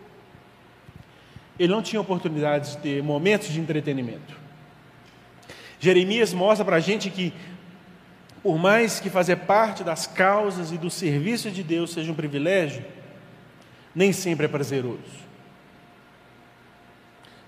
[1.61, 4.35] ele não tinha oportunidade de ter momentos de entretenimento.
[5.79, 7.35] Jeremias mostra para a gente que
[8.43, 12.83] Por mais que fazer parte das causas e do serviço de Deus seja um privilégio,
[13.95, 15.21] nem sempre é prazeroso.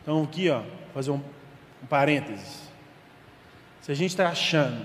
[0.03, 1.23] Então, aqui, ó, fazer um,
[1.83, 2.71] um parênteses.
[3.81, 4.85] Se a gente está achando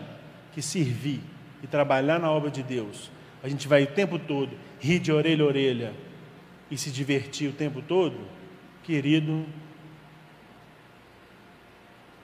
[0.53, 1.21] que servir
[1.61, 3.11] e trabalhar na obra de Deus,
[3.43, 5.93] a gente vai o tempo todo rir de orelha a orelha
[6.69, 8.17] e se divertir o tempo todo,
[8.83, 9.45] querido,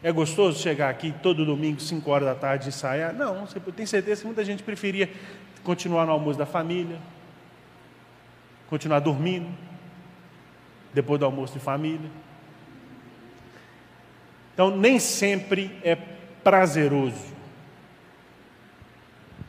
[0.02, 3.14] é gostoso chegar aqui todo domingo, 5 horas da tarde, ensaiar?
[3.14, 5.10] Não, eu tenho certeza que muita gente preferia
[5.64, 7.00] continuar no almoço da família,
[8.70, 9.50] continuar dormindo,
[10.94, 12.10] depois do almoço de família.
[14.54, 15.96] Então, nem sempre é
[16.44, 17.33] prazeroso.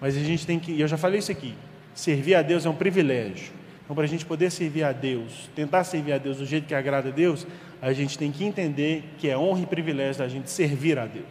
[0.05, 1.55] Mas a gente tem que, eu já falei isso aqui,
[1.95, 3.51] servir a Deus é um privilégio.
[3.83, 6.75] Então, para a gente poder servir a Deus, tentar servir a Deus do jeito que
[6.75, 7.47] agrada a Deus,
[7.81, 11.25] a gente tem que entender que é honra e privilégio da gente servir a Deus.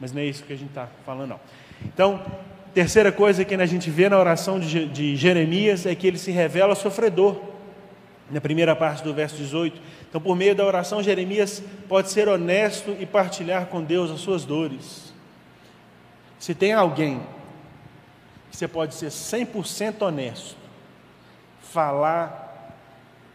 [0.00, 1.40] Mas não é isso que a gente está falando, não.
[1.84, 2.20] Então,
[2.74, 6.32] terceira coisa que a gente vê na oração de, de Jeremias é que ele se
[6.32, 7.40] revela sofredor.
[8.32, 9.80] Na primeira parte do verso 18.
[10.08, 14.44] Então, por meio da oração, Jeremias pode ser honesto e partilhar com Deus as suas
[14.44, 15.14] dores.
[16.36, 17.20] Se tem alguém
[18.50, 20.56] que você pode ser 100% honesto,
[21.60, 22.74] falar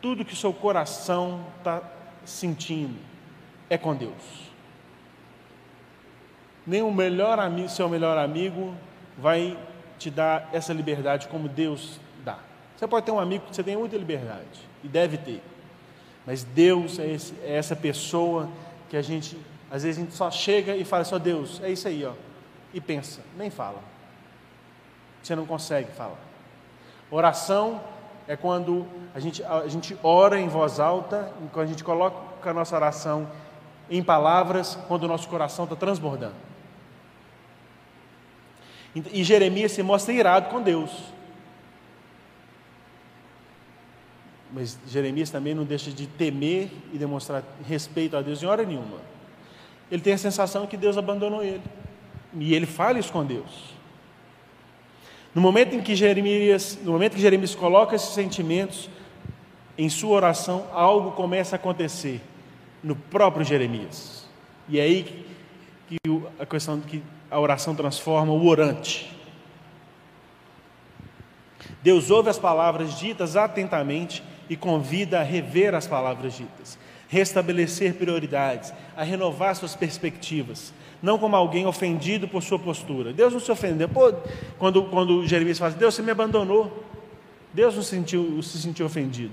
[0.02, 1.82] tudo que seu coração está
[2.26, 3.00] sentindo
[3.70, 4.14] é com Deus.
[6.68, 8.76] Nem o melhor amigo, seu melhor amigo,
[9.18, 9.58] vai
[9.98, 12.40] te dar essa liberdade como Deus dá.
[12.76, 15.42] Você pode ter um amigo que você tem muita liberdade, e deve ter.
[16.26, 18.50] Mas Deus é, esse, é essa pessoa
[18.90, 19.38] que a gente,
[19.70, 22.14] às vezes, a gente só chega e fala só Deus, é isso aí, ó.
[22.74, 23.95] E pensa, nem fala.
[25.26, 26.20] Você não consegue falar.
[27.10, 27.82] Oração
[28.28, 32.54] é quando a gente, a gente ora em voz alta, quando a gente coloca a
[32.54, 33.28] nossa oração
[33.90, 36.36] em palavras, quando o nosso coração está transbordando.
[39.12, 40.92] E Jeremias se mostra irado com Deus.
[44.52, 49.00] Mas Jeremias também não deixa de temer e demonstrar respeito a Deus em hora nenhuma.
[49.90, 51.64] Ele tem a sensação que Deus abandonou ele.
[52.36, 53.75] E ele fala isso com Deus.
[55.36, 58.90] No momento em que Jeremias, no momento que Jeremias coloca esses sentimentos
[59.78, 62.22] em sua oração, algo começa a acontecer
[62.82, 64.30] no próprio Jeremias.
[64.70, 65.26] E é aí
[65.90, 65.98] que,
[66.40, 69.14] a questão que a oração transforma o orante.
[71.84, 78.74] Deus ouve as palavras ditas atentamente e convida a rever as palavras ditas, restabelecer prioridades,
[78.96, 80.74] a renovar suas perspectivas,
[81.06, 83.14] não como alguém ofendido por sua postura.
[83.14, 83.88] Deus não se ofendeu.
[83.88, 84.12] Pô,
[84.58, 86.84] quando, quando Jeremias fala, Deus, você me abandonou.
[87.54, 89.32] Deus não se sentiu, se sentiu ofendido.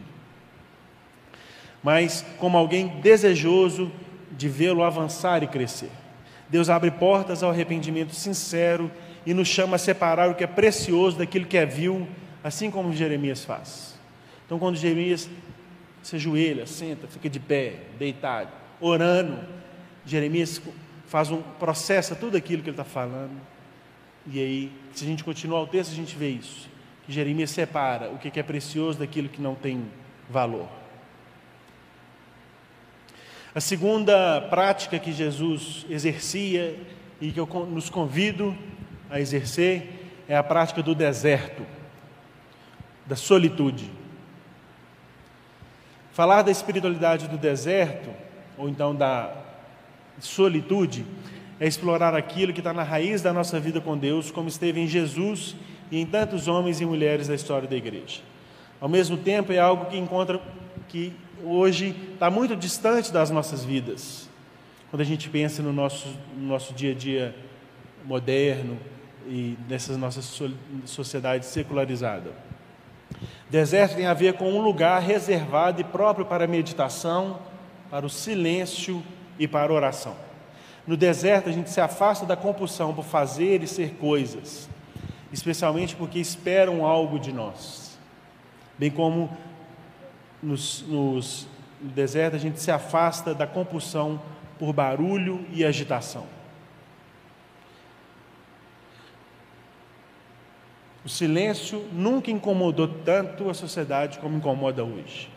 [1.82, 3.90] Mas como alguém desejoso
[4.30, 5.88] de vê-lo avançar e crescer.
[6.46, 8.90] Deus abre portas ao arrependimento sincero
[9.24, 12.06] e nos chama a separar o que é precioso daquilo que é vil,
[12.44, 13.98] assim como Jeremias faz.
[14.44, 15.26] Então, quando Jeremias
[16.02, 19.38] se ajoelha, senta, fica de pé, deitado, orando,
[20.04, 20.60] Jeremias
[21.12, 23.38] faz um processa tudo aquilo que ele está falando.
[24.26, 26.70] E aí, se a gente continuar o texto, a gente vê isso.
[27.04, 29.84] Que Jeremias separa o que é precioso daquilo que não tem
[30.30, 30.66] valor.
[33.54, 36.80] A segunda prática que Jesus exercia
[37.20, 38.56] e que eu nos convido
[39.10, 41.66] a exercer é a prática do deserto,
[43.04, 43.90] da solitude.
[46.14, 48.08] Falar da espiritualidade do deserto,
[48.56, 49.41] ou então da
[50.18, 51.04] solitude
[51.60, 54.86] é explorar aquilo que está na raiz da nossa vida com Deus, como esteve em
[54.86, 55.54] Jesus
[55.90, 58.20] e em tantos homens e mulheres da história da igreja.
[58.80, 60.42] Ao mesmo tempo, é algo que encontra
[60.88, 61.12] que
[61.44, 64.28] hoje está muito distante das nossas vidas.
[64.90, 67.34] Quando a gente pensa no nosso, no nosso dia a dia
[68.04, 68.76] moderno
[69.26, 70.20] e nessa nossa
[70.84, 72.32] sociedade secularizada.
[73.48, 77.38] Deserto tem a ver com um lugar reservado e próprio para a meditação,
[77.90, 79.02] para o silêncio
[79.38, 80.16] e para oração.
[80.86, 84.68] No deserto, a gente se afasta da compulsão por fazer e ser coisas,
[85.32, 87.98] especialmente porque esperam algo de nós.
[88.78, 89.30] Bem como
[90.42, 91.46] nos, nos,
[91.80, 94.20] no deserto, a gente se afasta da compulsão
[94.58, 96.26] por barulho e agitação.
[101.04, 105.31] O silêncio nunca incomodou tanto a sociedade como incomoda hoje.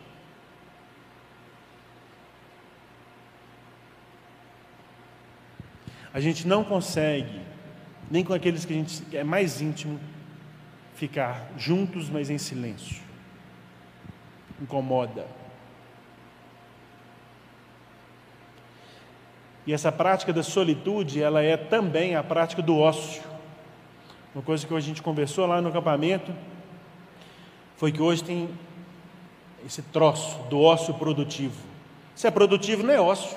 [6.16, 7.42] A gente não consegue,
[8.10, 10.00] nem com aqueles que a gente é mais íntimo,
[10.94, 13.02] ficar juntos, mas em silêncio.
[14.58, 15.26] Incomoda.
[19.66, 23.22] E essa prática da solitude, ela é também a prática do ócio.
[24.34, 26.32] Uma coisa que a gente conversou lá no acampamento
[27.76, 28.48] foi que hoje tem
[29.66, 31.60] esse troço do ócio produtivo.
[32.14, 33.36] Se é produtivo, não é ócio.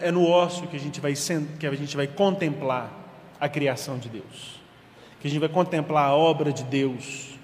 [0.00, 1.14] É no ócio que a gente vai,
[1.58, 2.92] que a gente vai contemplar
[3.40, 4.60] a criação de Deus,
[5.20, 7.36] que a gente vai contemplar a obra de Deus,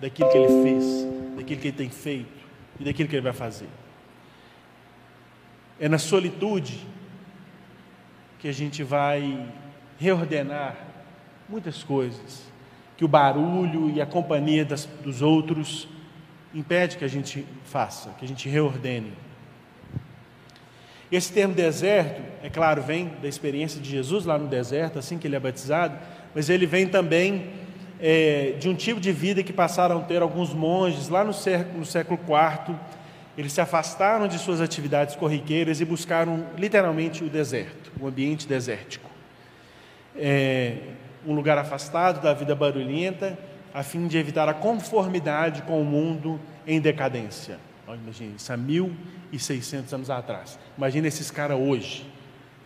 [0.00, 1.06] daquilo que Ele fez,
[1.36, 2.40] daquilo que Ele tem feito
[2.78, 3.68] e daquilo que Ele vai fazer.
[5.78, 6.80] É na solitude
[8.38, 9.46] que a gente vai
[9.98, 10.76] reordenar
[11.48, 12.44] muitas coisas,
[12.96, 15.86] que o barulho e a companhia das, dos outros
[16.54, 19.12] impede que a gente faça, que a gente reordene.
[21.10, 25.26] Esse termo deserto, é claro, vem da experiência de Jesus lá no deserto, assim que
[25.26, 25.98] ele é batizado,
[26.34, 27.50] mas ele vem também
[27.98, 31.80] é, de um tipo de vida que passaram a ter alguns monges lá no século,
[31.80, 32.76] no século IV.
[33.36, 39.10] Eles se afastaram de suas atividades corriqueiras e buscaram literalmente o deserto, o ambiente desértico.
[40.16, 40.76] É,
[41.26, 43.36] um lugar afastado da vida barulhenta,
[43.74, 47.58] a fim de evitar a conformidade com o mundo em decadência.
[47.94, 50.58] Imagina, isso há 1.600 anos atrás.
[50.76, 52.06] Imagina esses caras hoje.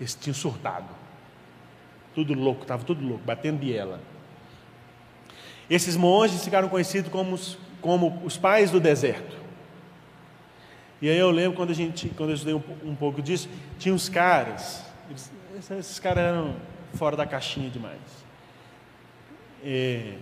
[0.00, 0.88] Eles tinham surtado.
[2.14, 4.00] Tudo louco, estava tudo louco, batendo biela.
[5.68, 9.36] Esses monges ficaram conhecidos como os, como os pais do deserto.
[11.00, 13.48] E aí eu lembro quando, a gente, quando eu estudei um, um pouco disso,
[13.78, 15.30] tinha uns caras, eles,
[15.78, 16.56] esses caras eram
[16.94, 18.00] fora da caixinha demais.
[19.62, 20.14] É,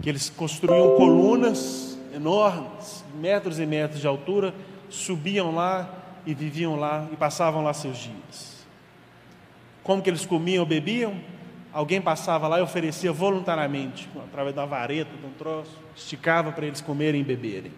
[0.00, 4.54] que eles construíam colunas enormes, metros e metros de altura,
[4.88, 5.88] subiam lá
[6.26, 8.66] e viviam lá e passavam lá seus dias.
[9.82, 11.14] Como que eles comiam ou bebiam?
[11.72, 16.66] Alguém passava lá e oferecia voluntariamente, através de uma vareta, de um troço, esticava para
[16.66, 17.72] eles comerem e beberem.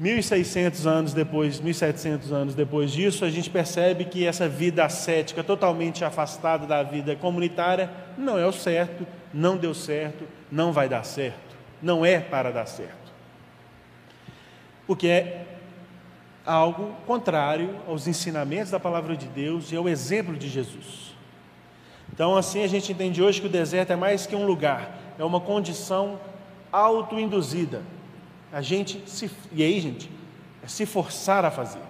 [0.00, 6.04] 1.600 anos depois, 1.700 anos depois disso, a gente percebe que essa vida ascética, totalmente
[6.04, 11.56] afastada da vida comunitária, não é o certo, não deu certo, não vai dar certo,
[11.82, 13.06] não é para dar certo.
[14.86, 15.46] Porque é
[16.44, 21.16] algo contrário aos ensinamentos da palavra de Deus e ao exemplo de Jesus.
[22.12, 25.24] Então, assim, a gente entende hoje que o deserto é mais que um lugar, é
[25.24, 26.20] uma condição
[26.70, 27.95] autoinduzida
[28.56, 30.10] a gente se, e aí, gente,
[30.64, 31.82] é se forçar a fazer.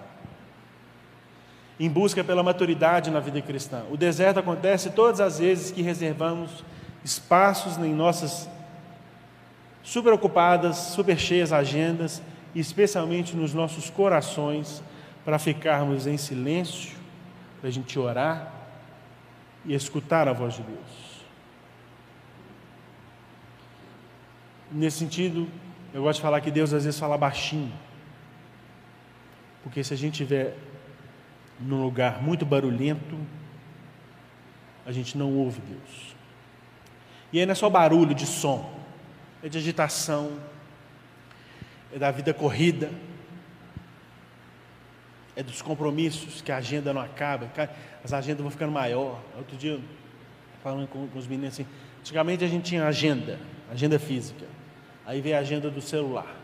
[1.79, 3.83] Em busca pela maturidade na vida cristã.
[3.89, 6.65] O deserto acontece todas as vezes que reservamos
[7.05, 8.49] espaços em nossas
[9.81, 12.21] super ocupadas, super cheias agendas,
[12.53, 14.83] especialmente nos nossos corações,
[15.23, 16.97] para ficarmos em silêncio,
[17.61, 18.51] para a gente orar
[19.63, 21.23] e escutar a voz de Deus.
[24.69, 25.47] Nesse sentido,
[25.93, 27.73] eu gosto de falar que Deus às vezes fala baixinho.
[29.63, 30.55] Porque se a gente estiver
[31.59, 33.17] num lugar muito barulhento,
[34.85, 36.15] a gente não ouve Deus.
[37.33, 38.73] E aí não é só barulho de som,
[39.43, 40.39] é de agitação,
[41.93, 42.89] é da vida corrida,
[45.35, 47.51] é dos compromissos, que a agenda não acaba,
[48.03, 49.21] as agendas vão ficando maior.
[49.37, 49.79] Outro dia,
[50.63, 51.67] falando com, com os meninos assim,
[51.99, 54.56] antigamente a gente tinha agenda, agenda física.
[55.07, 56.35] Aí vem a agenda do celular.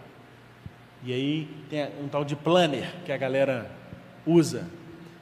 [1.03, 3.70] E aí tem um tal de planner que a galera
[4.26, 4.66] usa.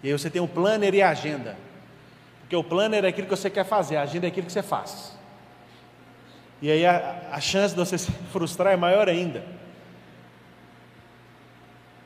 [0.04, 1.58] E aí você tem o planner e a agenda.
[2.42, 4.62] Porque o planner é aquilo que você quer fazer, a agenda é aquilo que você
[4.62, 5.18] faz.
[6.62, 9.44] E aí a, a chance de você se frustrar é maior ainda.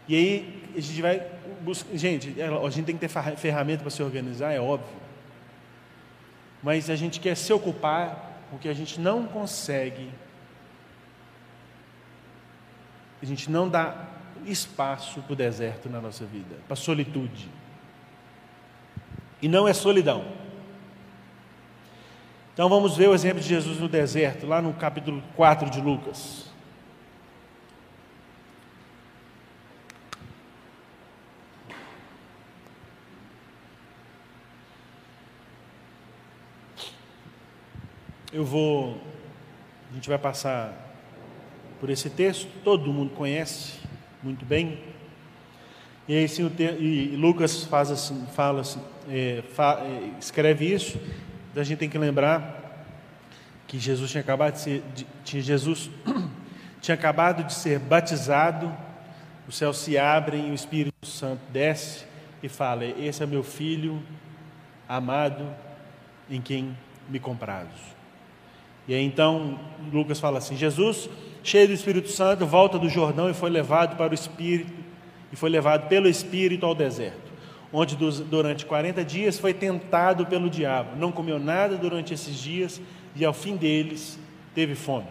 [0.08, 1.22] E aí a gente vai
[1.60, 1.98] buscar.
[1.98, 4.96] Gente, é, a gente tem que ter ferramenta para se organizar, é óbvio.
[6.64, 10.10] Mas a gente quer se ocupar com o que a gente não consegue
[13.26, 14.06] a gente não dá
[14.46, 17.50] espaço para o deserto na nossa vida, para a solitude.
[19.42, 20.24] E não é solidão.
[22.54, 26.46] Então vamos ver o exemplo de Jesus no deserto, lá no capítulo 4 de Lucas.
[38.32, 39.02] Eu vou,
[39.90, 40.85] a gente vai passar
[41.80, 43.80] por esse texto, todo mundo conhece
[44.22, 44.80] muito bem.
[46.08, 46.50] E aí sim,
[46.80, 51.00] e Lucas faz assim, fala assim, é, fa, é, escreve isso.
[51.52, 52.86] Então a gente tem que lembrar
[53.68, 54.84] que Jesus tinha acabado de ser,
[55.24, 55.90] tinha Jesus
[56.82, 58.72] tinha acabado de ser batizado,
[59.48, 62.06] os céus se abrem e o Espírito Santo desce
[62.42, 64.02] e fala: Esse é meu filho
[64.88, 65.48] amado,
[66.30, 66.78] em quem
[67.10, 67.96] me comprazo.
[68.88, 69.60] E aí então
[69.92, 71.10] Lucas fala assim: Jesus
[71.46, 74.74] cheio do Espírito Santo, volta do Jordão e foi levado para o Espírito,
[75.32, 77.32] e foi levado pelo Espírito ao deserto,
[77.72, 80.98] onde durante 40 dias foi tentado pelo diabo.
[80.98, 82.82] Não comeu nada durante esses dias
[83.16, 84.20] e ao fim deles
[84.56, 85.08] teve fome.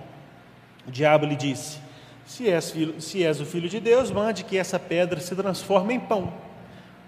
[0.87, 1.79] O diabo lhe disse:
[2.27, 5.95] se és, filho, se és o filho de Deus, mande que essa pedra se transforme
[5.95, 6.33] em pão.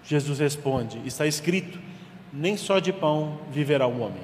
[0.03, 1.79] Jesus responde: Está escrito:
[2.31, 4.23] nem só de pão viverá o homem.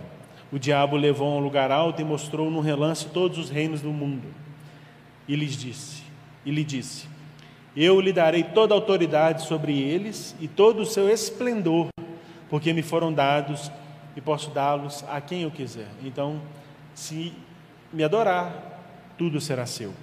[0.51, 3.91] O diabo levou a um lugar alto e mostrou num relance todos os reinos do
[3.91, 4.43] mundo.
[5.28, 6.03] E lhes disse:
[6.45, 7.07] E lhe disse:
[7.76, 11.89] Eu lhe darei toda a autoridade sobre eles e todo o seu esplendor,
[12.49, 13.71] porque me foram dados
[14.15, 15.88] e posso dá-los a quem eu quiser.
[16.03, 16.41] Então,
[16.93, 17.34] se
[17.91, 19.93] me adorar, tudo será seu.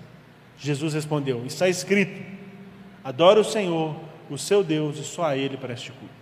[0.59, 2.23] Jesus respondeu: Está escrito:
[3.05, 3.97] Adora o Senhor,
[4.31, 6.21] o seu Deus, e só a Ele preste culto.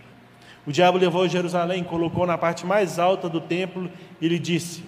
[0.65, 3.89] O diabo levou Jerusalém, colocou na parte mais alta do templo
[4.21, 4.83] e lhe disse: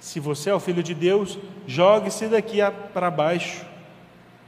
[0.00, 2.58] Se você é o filho de Deus, jogue-se daqui
[2.92, 3.64] para baixo,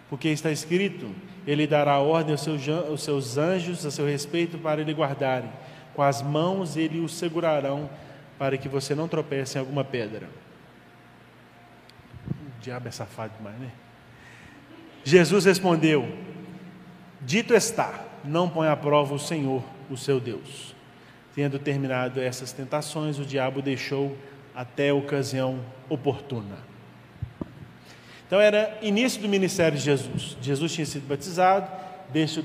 [0.08, 1.10] porque está escrito:
[1.46, 5.50] Ele dará ordem aos seus, anjos a seu respeito para lhe guardarem.
[5.94, 7.90] Com as mãos ele o segurarão
[8.38, 10.28] para que você não tropece em alguma pedra.
[12.30, 13.70] O diabo é safado demais, né?
[15.02, 16.08] Jesus respondeu:
[17.20, 20.74] Dito está, não põe à prova o Senhor, o seu Deus.
[21.34, 24.16] Tendo terminado essas tentações, o diabo deixou
[24.58, 26.58] até a ocasião oportuna.
[28.26, 30.36] Então era início do ministério de Jesus.
[30.42, 31.70] Jesus tinha sido batizado,
[32.12, 32.42] deixa,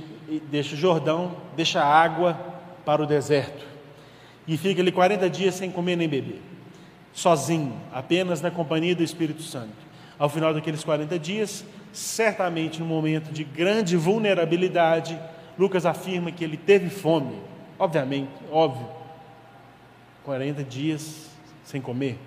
[0.52, 2.40] deixa o Jordão, deixa a água
[2.86, 3.66] para o deserto.
[4.48, 6.40] E fica ali 40 dias sem comer nem beber,
[7.12, 9.74] sozinho, apenas na companhia do Espírito Santo.
[10.20, 15.20] Ao final daqueles 40 dias, certamente no momento de grande vulnerabilidade,
[15.58, 17.40] Lucas afirma que ele teve fome,
[17.80, 18.88] obviamente, óbvio,
[20.24, 21.33] 40 dias
[21.64, 22.18] sem comer.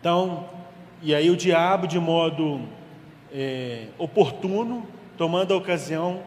[0.00, 0.48] Então,
[1.00, 2.60] e aí o diabo, de modo
[3.32, 6.22] é, oportuno, tomando a ocasião,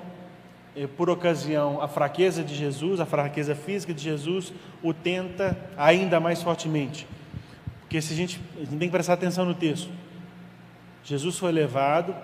[0.76, 4.52] é, por ocasião, a fraqueza de Jesus, a fraqueza física de Jesus,
[4.84, 7.08] o tenta ainda mais fortemente.
[7.82, 9.90] Porque se a gente, a gente tem que prestar atenção no texto.
[11.04, 12.16] Jesus foi levado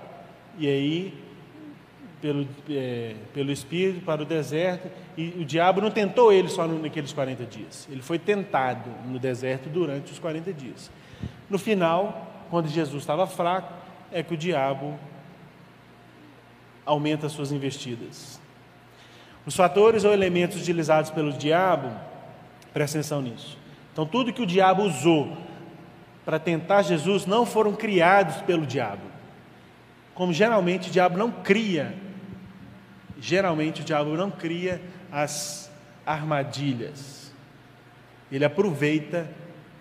[0.57, 1.20] e aí
[2.21, 7.11] pelo, é, pelo Espírito para o deserto e o diabo não tentou ele só naqueles
[7.11, 7.87] 40 dias.
[7.91, 10.91] Ele foi tentado no deserto durante os 40 dias.
[11.49, 13.73] No final, quando Jesus estava fraco,
[14.11, 14.97] é que o diabo
[16.85, 18.39] aumenta as suas investidas.
[19.45, 21.91] Os fatores ou elementos utilizados pelo diabo,
[22.71, 23.57] presta atenção nisso.
[23.91, 25.35] Então, tudo que o diabo usou
[26.23, 29.01] para tentar Jesus não foram criados pelo diabo.
[30.13, 31.95] Como geralmente o diabo não cria,
[33.21, 35.71] geralmente o diabo não cria as
[36.05, 37.31] armadilhas.
[38.31, 39.29] Ele aproveita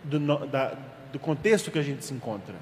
[0.05, 0.75] do, da,
[1.11, 2.55] do contexto que a gente se encontra.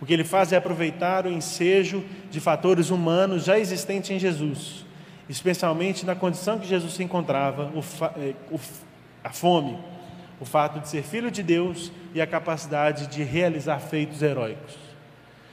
[0.00, 4.84] O que ele faz é aproveitar o ensejo de fatores humanos já existentes em Jesus,
[5.28, 7.80] especialmente na condição que Jesus se encontrava, o,
[8.18, 8.58] eh, o,
[9.22, 9.78] a fome,
[10.40, 14.74] o fato de ser filho de Deus e a capacidade de realizar feitos heróicos.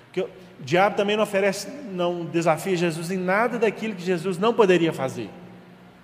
[0.06, 0.26] Porque
[0.60, 4.92] o diabo também não oferece, não desafia Jesus em nada daquilo que Jesus não poderia
[4.92, 5.30] fazer.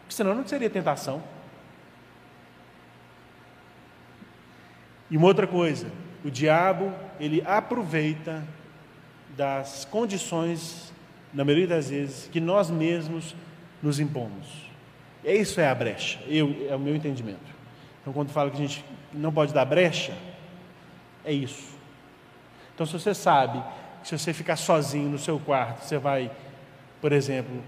[0.01, 1.23] Porque senão não seria tentação.
[5.09, 5.91] E uma outra coisa,
[6.23, 8.43] o diabo, ele aproveita
[9.35, 10.93] das condições,
[11.33, 13.35] na maioria das vezes, que nós mesmos
[13.81, 14.71] nos impomos.
[15.23, 17.53] E isso é a brecha, eu, é o meu entendimento.
[18.01, 20.13] Então, quando fala que a gente não pode dar brecha,
[21.23, 21.73] é isso.
[22.73, 23.63] Então, se você sabe
[24.03, 26.29] se você ficar sozinho no seu quarto, você vai,
[27.01, 27.63] por exemplo,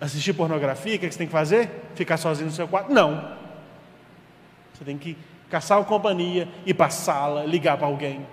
[0.00, 1.68] assistir pornografia, o que você tem que fazer?
[1.94, 2.92] Ficar sozinho no seu quarto?
[2.92, 3.36] Não.
[4.72, 5.16] Você tem que
[5.50, 8.26] caçar uma companhia, ir para a sala, ligar para alguém.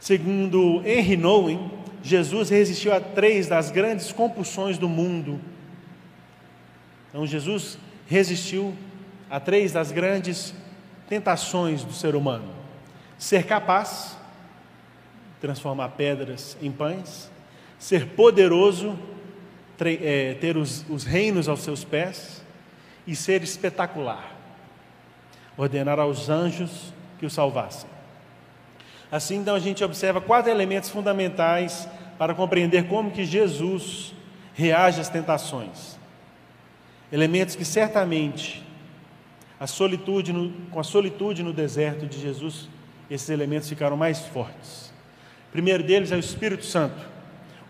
[0.00, 1.70] Segundo Henry Nouwen,
[2.02, 5.38] Jesus resistiu a três das grandes compulsões do mundo.
[7.10, 8.74] Então, Jesus resistiu
[9.28, 10.54] a três das grandes
[11.08, 12.48] tentações do ser humano:
[13.18, 14.16] ser capaz,
[15.40, 17.30] transformar pedras em pães,
[17.78, 18.98] ser poderoso,
[19.80, 22.44] é, ter os, os reinos aos seus pés
[23.06, 24.36] e ser espetacular,
[25.56, 27.88] ordenar aos anjos que o salvassem.
[29.10, 31.88] Assim, então, a gente observa quatro elementos fundamentais
[32.18, 34.14] para compreender como que Jesus
[34.54, 35.98] reage às tentações
[37.12, 38.64] elementos que certamente
[39.58, 42.68] a solitude no, com a solitude no deserto de Jesus,
[43.10, 44.89] esses elementos ficaram mais fortes.
[45.50, 47.04] O primeiro deles é o Espírito Santo.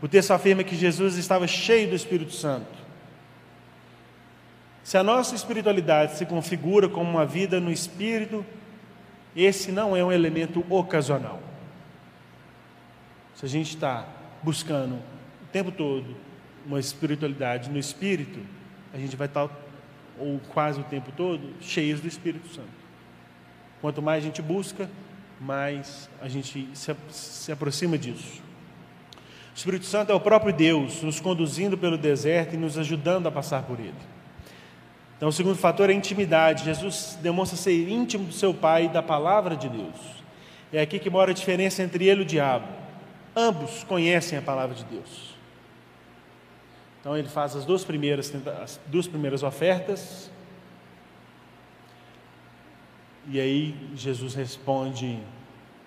[0.02, 2.78] O texto afirma que Jesus estava cheio do Espírito Santo.
[4.84, 8.44] Se a nossa espiritualidade se configura como uma vida no Espírito,
[9.34, 11.40] esse não é um elemento ocasional.
[13.34, 14.06] Se a gente está
[14.42, 16.14] buscando o tempo todo
[16.66, 18.38] uma espiritualidade no espírito,
[18.92, 19.48] a gente vai estar,
[20.18, 22.68] ou quase o tempo todo, cheios do Espírito Santo.
[23.80, 24.90] Quanto mais a gente busca,
[25.40, 28.42] mais a gente se, se aproxima disso.
[29.52, 33.32] O Espírito Santo é o próprio Deus nos conduzindo pelo deserto e nos ajudando a
[33.32, 33.94] passar por ele.
[35.16, 36.64] Então, o segundo fator é a intimidade.
[36.64, 39.96] Jesus demonstra ser íntimo do seu Pai e da palavra de Deus.
[40.72, 42.66] É aqui que mora a diferença entre ele e o diabo.
[43.36, 45.34] Ambos conhecem a palavra de Deus.
[47.00, 48.32] Então, ele faz as duas primeiras,
[48.62, 50.30] as duas primeiras ofertas.
[53.28, 55.18] E aí, Jesus responde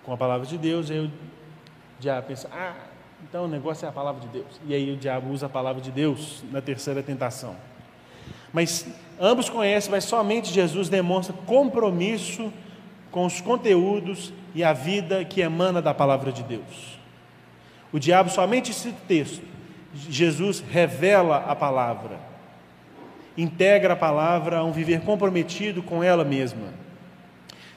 [0.04, 0.90] com a palavra de Deus.
[0.90, 1.12] E aí, o
[1.98, 2.74] diabo pensa: ah,
[3.22, 4.60] então o negócio é a palavra de Deus.
[4.66, 7.56] E aí, o diabo usa a palavra de Deus na terceira tentação.
[8.52, 8.86] Mas
[9.18, 12.52] ambos conhecem, mas somente Jesus demonstra compromisso
[13.10, 16.98] com os conteúdos e a vida que emana da palavra de Deus.
[17.92, 19.42] O diabo somente cita o texto.
[19.94, 22.18] Jesus revela a palavra,
[23.38, 26.83] integra a palavra a um viver comprometido com ela mesma.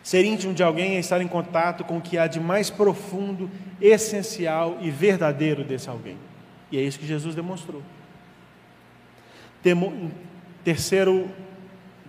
[0.08, 3.52] Ser íntimo de alguém é estar em contato com o que há de mais profundo,
[3.82, 6.16] essencial e verdadeiro desse alguém.
[6.72, 7.84] E é isso que Jesus demonstrou.
[10.64, 11.30] Terceiro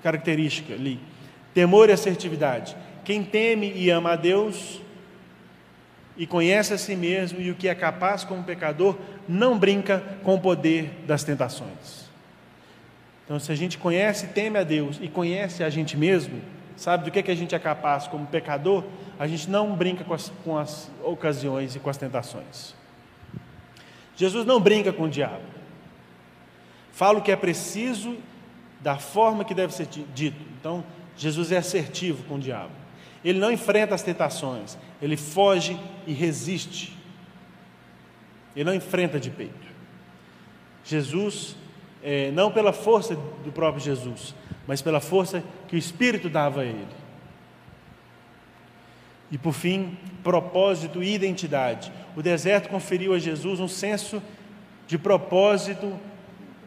[0.01, 1.01] característica ali,
[1.53, 2.77] temor e assertividade.
[3.05, 4.81] Quem teme e ama a Deus
[6.17, 8.97] e conhece a si mesmo e o que é capaz como pecador,
[9.29, 12.09] não brinca com o poder das tentações.
[13.25, 16.41] Então, se a gente conhece e teme a Deus e conhece a gente mesmo,
[16.79, 18.85] sabe do que, que a gente é capaz como pecador,
[19.19, 22.73] a gente não brinca com as, com as ocasiões e com as tentações.
[24.15, 25.43] Jesus não brinca com o diabo.
[26.93, 28.17] Fala o que é preciso
[28.81, 30.41] da forma que deve ser dito.
[30.59, 30.85] Então,
[31.17, 32.73] Jesus é assertivo com o diabo.
[33.25, 36.97] Ele não enfrenta as tentações, ele foge e resiste.
[38.55, 39.67] Ele não enfrenta de peito.
[40.85, 41.57] Jesus,
[42.05, 44.33] é, não pela força do próprio Jesus,
[44.69, 46.87] mas pela força que o Espírito dava a ele.
[49.31, 51.91] E por fim, propósito e identidade.
[52.15, 54.23] O deserto conferiu a Jesus um senso
[54.87, 55.99] de propósito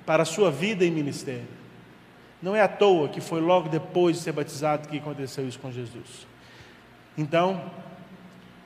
[0.03, 1.47] para a sua vida e ministério.
[2.41, 5.71] Não é à toa que foi logo depois de ser batizado que aconteceu isso com
[5.71, 6.25] Jesus.
[7.15, 7.69] Então,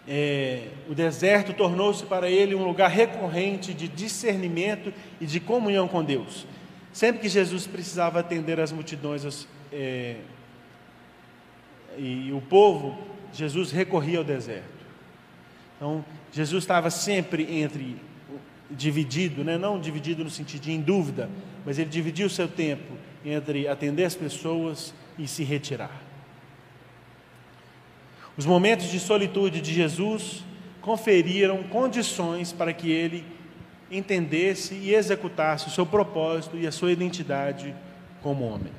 [0.07, 6.01] é, o deserto tornou-se para ele um lugar recorrente de discernimento e de comunhão com
[6.01, 6.47] Deus.
[6.95, 10.15] Sempre que Jesus precisava atender as multidões é,
[11.97, 12.97] e o povo,
[13.33, 14.85] Jesus recorria ao deserto.
[15.75, 17.97] Então, Jesus estava sempre entre
[18.71, 19.57] dividido, né?
[19.57, 21.29] não dividido no sentido de em dúvida,
[21.65, 22.93] mas ele dividia o seu tempo
[23.25, 26.01] entre atender as pessoas e se retirar.
[28.37, 30.45] Os momentos de solitude de Jesus
[30.79, 33.34] conferiram condições para que ele
[33.89, 37.75] entendesse e executasse o seu propósito e a sua identidade
[38.21, 38.73] como homem.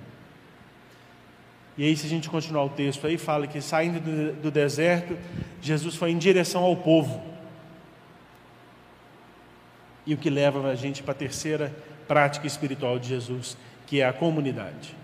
[1.78, 4.00] E aí, se a gente continuar o texto aí, fala que saindo
[4.32, 5.16] do deserto,
[5.60, 7.22] Jesus foi em direção ao povo.
[10.06, 11.74] E o que leva a gente para a terceira
[12.08, 14.96] prática espiritual de Jesus, que é a comunidade.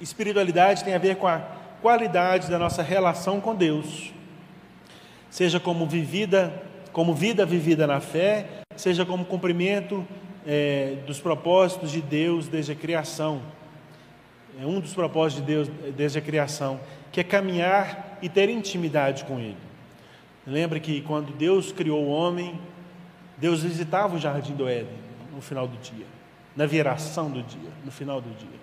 [0.00, 4.12] Espiritualidade tem a ver com a qualidade da nossa relação com Deus,
[5.30, 6.62] seja como vivida,
[6.92, 10.06] como vida vivida na fé, seja como cumprimento
[10.46, 13.40] é, dos propósitos de Deus desde a criação.
[14.60, 16.80] É um dos propósitos de Deus desde a criação,
[17.12, 19.56] que é caminhar e ter intimidade com Ele.
[20.46, 22.58] Lembra que quando Deus criou o homem,
[23.36, 24.98] Deus visitava o jardim do Éden
[25.34, 26.06] no final do dia,
[26.56, 28.60] na viração do dia, no final do dia.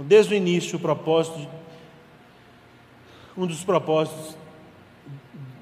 [0.00, 1.46] Então, desde o início, o propósito,
[3.36, 4.34] um dos propósitos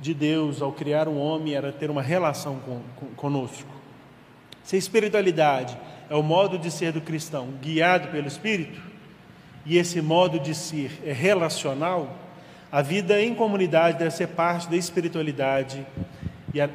[0.00, 3.68] de Deus ao criar um homem era ter uma relação com, com, conosco.
[4.62, 5.76] Se a espiritualidade
[6.08, 8.80] é o modo de ser do cristão guiado pelo Espírito,
[9.66, 12.16] e esse modo de ser é relacional,
[12.70, 15.84] a vida em comunidade deve ser parte da espiritualidade
[16.54, 16.70] e a,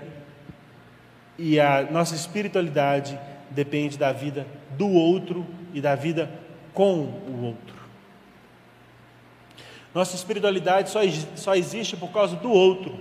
[1.40, 3.18] e a nossa espiritualidade
[3.50, 4.46] depende da vida
[4.78, 6.43] do outro e da vida
[6.74, 7.76] com o outro.
[9.94, 11.02] Nossa espiritualidade só,
[11.36, 12.98] só existe por causa do outro,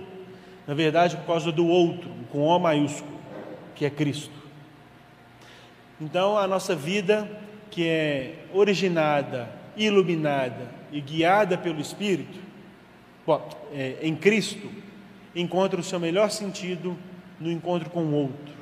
[0.67, 3.19] na verdade, por causa do outro, com O maiúsculo,
[3.75, 4.31] que é Cristo.
[5.99, 7.29] Então, a nossa vida,
[7.71, 12.39] que é originada, iluminada e guiada pelo Espírito,
[13.73, 14.69] é, em Cristo,
[15.35, 16.97] encontra o seu melhor sentido
[17.39, 18.53] no encontro com o outro,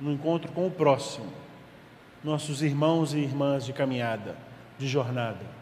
[0.00, 1.39] no encontro com o próximo,
[2.22, 4.36] nossos irmãos e irmãs de caminhada,
[4.78, 5.60] de jornada.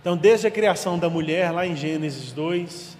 [0.00, 2.96] Então, desde a criação da mulher, lá em Gênesis 2,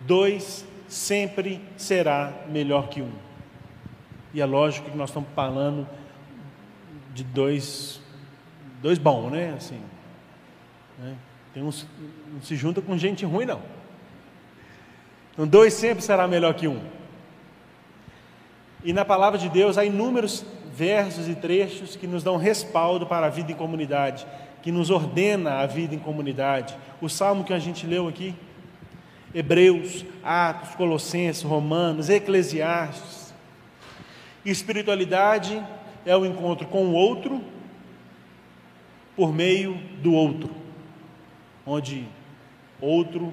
[0.00, 3.12] dois sempre será melhor que um.
[4.32, 5.86] E é lógico que nós estamos falando
[7.12, 8.00] de dois,
[8.82, 9.54] dois bons, né?
[9.56, 9.80] Assim,
[10.98, 11.14] né?
[11.52, 11.86] Tem uns,
[12.32, 13.62] não se junta com gente ruim, não.
[15.32, 16.80] Então, dois sempre será melhor que um.
[18.82, 20.44] E na palavra de Deus há inúmeros
[20.74, 24.26] versos e trechos que nos dão respaldo para a vida em comunidade,
[24.60, 26.76] que nos ordena a vida em comunidade.
[27.00, 28.34] O salmo que a gente leu aqui,
[29.32, 33.32] Hebreus, Atos, Colossenses, Romanos, Eclesiastes.
[34.44, 35.62] Espiritualidade
[36.04, 37.40] é o encontro com o outro
[39.16, 40.50] por meio do outro,
[41.64, 42.06] onde
[42.80, 43.32] outro,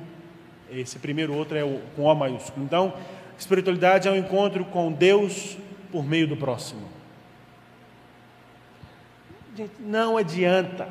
[0.70, 2.64] esse primeiro outro é o, com O maiúsculo.
[2.64, 2.94] Então,
[3.38, 5.58] espiritualidade é o encontro com Deus
[5.92, 7.01] por meio do próximo.
[9.62, 10.90] Gente, não adianta.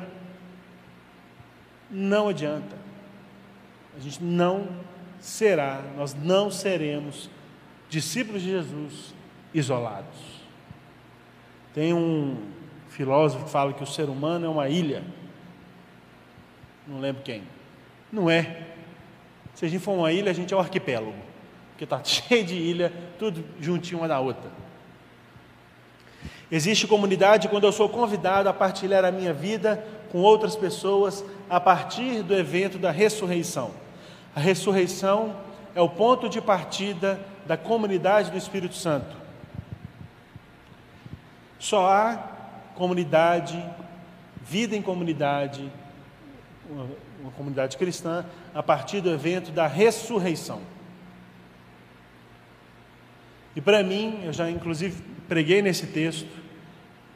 [1.89, 2.77] Não adianta.
[3.97, 4.69] A gente não
[5.19, 7.29] será, nós não seremos
[7.89, 9.13] discípulos de Jesus
[9.53, 10.17] isolados.
[11.73, 12.37] Tem um
[12.87, 15.03] filósofo que fala que o ser humano é uma ilha.
[16.87, 17.43] Não lembro quem.
[18.09, 18.67] Não é.
[19.53, 21.13] Se a gente for uma ilha, a gente é um arquipélago.
[21.71, 24.60] Porque está cheio de ilha, tudo juntinho uma da outra.
[26.51, 29.81] Existe comunidade quando eu sou convidado a partilhar a minha vida
[30.11, 33.71] com outras pessoas a partir do evento da ressurreição.
[34.35, 35.35] A ressurreição
[35.73, 39.15] é o ponto de partida da comunidade do Espírito Santo.
[41.57, 42.17] Só há
[42.75, 43.63] comunidade,
[44.43, 45.71] vida em comunidade,
[46.69, 50.59] uma, comunidade cristã, a partir do evento da ressurreição.
[53.55, 56.40] E para mim, eu já inclusive preguei nesse texto,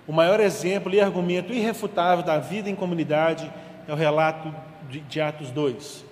[0.08, 3.51] o maior exemplo e argumento irrefutável da vida em comunidade
[3.88, 4.53] é o relato
[4.89, 6.06] de, de Atos 2,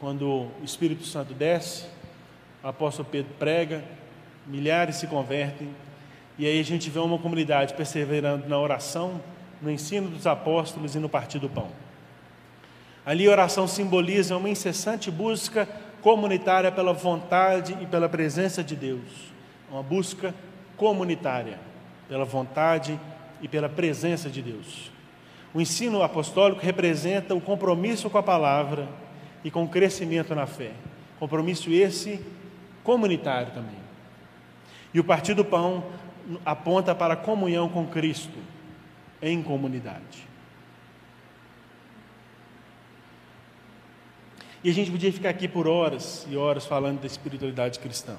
[0.00, 1.86] quando o Espírito Santo desce,
[2.62, 3.84] o apóstolo Pedro prega,
[4.46, 5.68] milhares se convertem,
[6.38, 9.20] e aí a gente vê uma comunidade perseverando na oração,
[9.62, 11.68] no ensino dos apóstolos e no partir do pão.
[13.06, 15.68] Ali a oração simboliza uma incessante busca
[16.02, 19.32] comunitária pela vontade e pela presença de Deus,
[19.70, 20.34] uma busca
[20.76, 21.58] comunitária
[22.08, 23.15] pela vontade e
[23.48, 24.90] pela presença de Deus.
[25.54, 28.88] O ensino apostólico representa o compromisso com a palavra
[29.42, 30.72] e com o crescimento na fé.
[31.18, 32.20] Compromisso esse
[32.84, 33.78] comunitário também.
[34.92, 35.84] E o partir do pão
[36.44, 38.38] aponta para a comunhão com Cristo
[39.22, 40.26] em comunidade.
[44.62, 48.16] E a gente podia ficar aqui por horas e horas falando da espiritualidade cristã,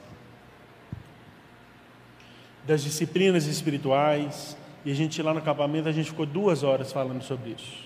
[2.66, 4.56] das disciplinas espirituais,
[4.88, 7.84] e a gente lá no acampamento, a gente ficou duas horas falando sobre isso.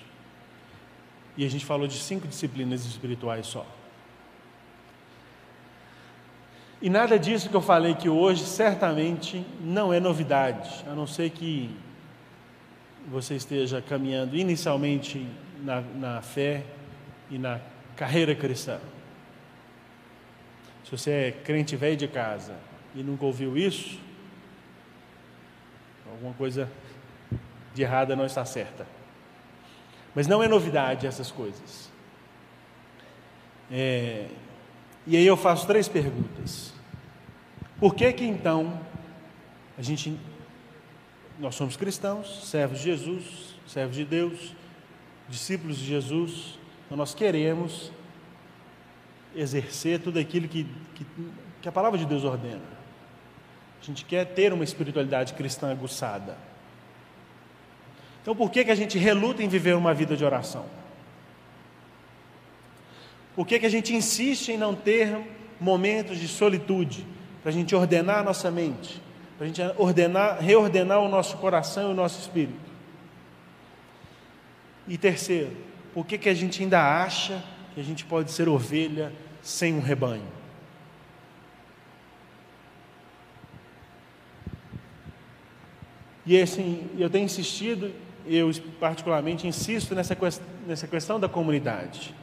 [1.36, 3.66] E a gente falou de cinco disciplinas espirituais só.
[6.80, 11.32] E nada disso que eu falei que hoje certamente não é novidade, a não ser
[11.32, 11.76] que
[13.10, 15.26] você esteja caminhando inicialmente
[15.64, 16.64] na, na fé
[17.32, 17.60] e na
[17.96, 18.80] carreira cristã.
[20.86, 22.54] Se você é crente velho de casa
[22.94, 23.98] e nunca ouviu isso,
[26.12, 26.70] alguma coisa
[27.74, 28.86] de errada não está certa.
[30.14, 31.90] Mas não é novidade essas coisas.
[33.72, 34.28] É,
[35.08, 36.74] e aí eu faço três perguntas.
[37.80, 38.80] Por que que então
[39.78, 40.18] a gente
[41.40, 44.54] nós somos cristãos, servos de Jesus, servos de Deus,
[45.28, 47.92] discípulos de Jesus, então nós queremos
[49.36, 51.06] exercer tudo aquilo que, que,
[51.62, 52.62] que a palavra de Deus ordena.
[53.82, 56.38] A gente quer ter uma espiritualidade cristã aguçada.
[58.22, 60.66] Então, por que, que a gente reluta em viver uma vida de oração?
[63.36, 65.18] Por que, que a gente insiste em não ter
[65.60, 67.06] momentos de solitude,
[67.42, 69.02] para a gente ordenar a nossa mente,
[69.38, 72.72] para a gente ordenar, reordenar o nosso coração e o nosso espírito?
[74.88, 75.56] E terceiro,
[75.94, 77.44] por que, que a gente ainda acha
[77.74, 79.12] que a gente pode ser ovelha
[79.42, 80.28] sem um rebanho?
[86.26, 87.92] E assim, eu tenho insistido
[88.26, 90.18] eu particularmente insisto nessa,
[90.68, 92.14] nessa questão da comunidade,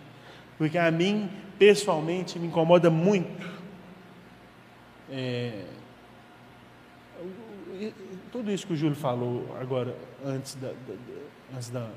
[0.56, 3.58] porque a mim, pessoalmente, me incomoda muito.
[5.10, 5.64] É,
[8.30, 10.94] tudo isso que o Júlio falou agora, antes da, da,
[11.54, 11.88] antes da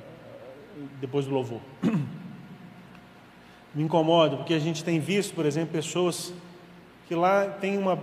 [1.00, 1.62] depois do louvor.
[3.74, 6.34] Me incomoda, porque a gente tem visto, por exemplo, pessoas
[7.08, 7.98] que lá tem uma,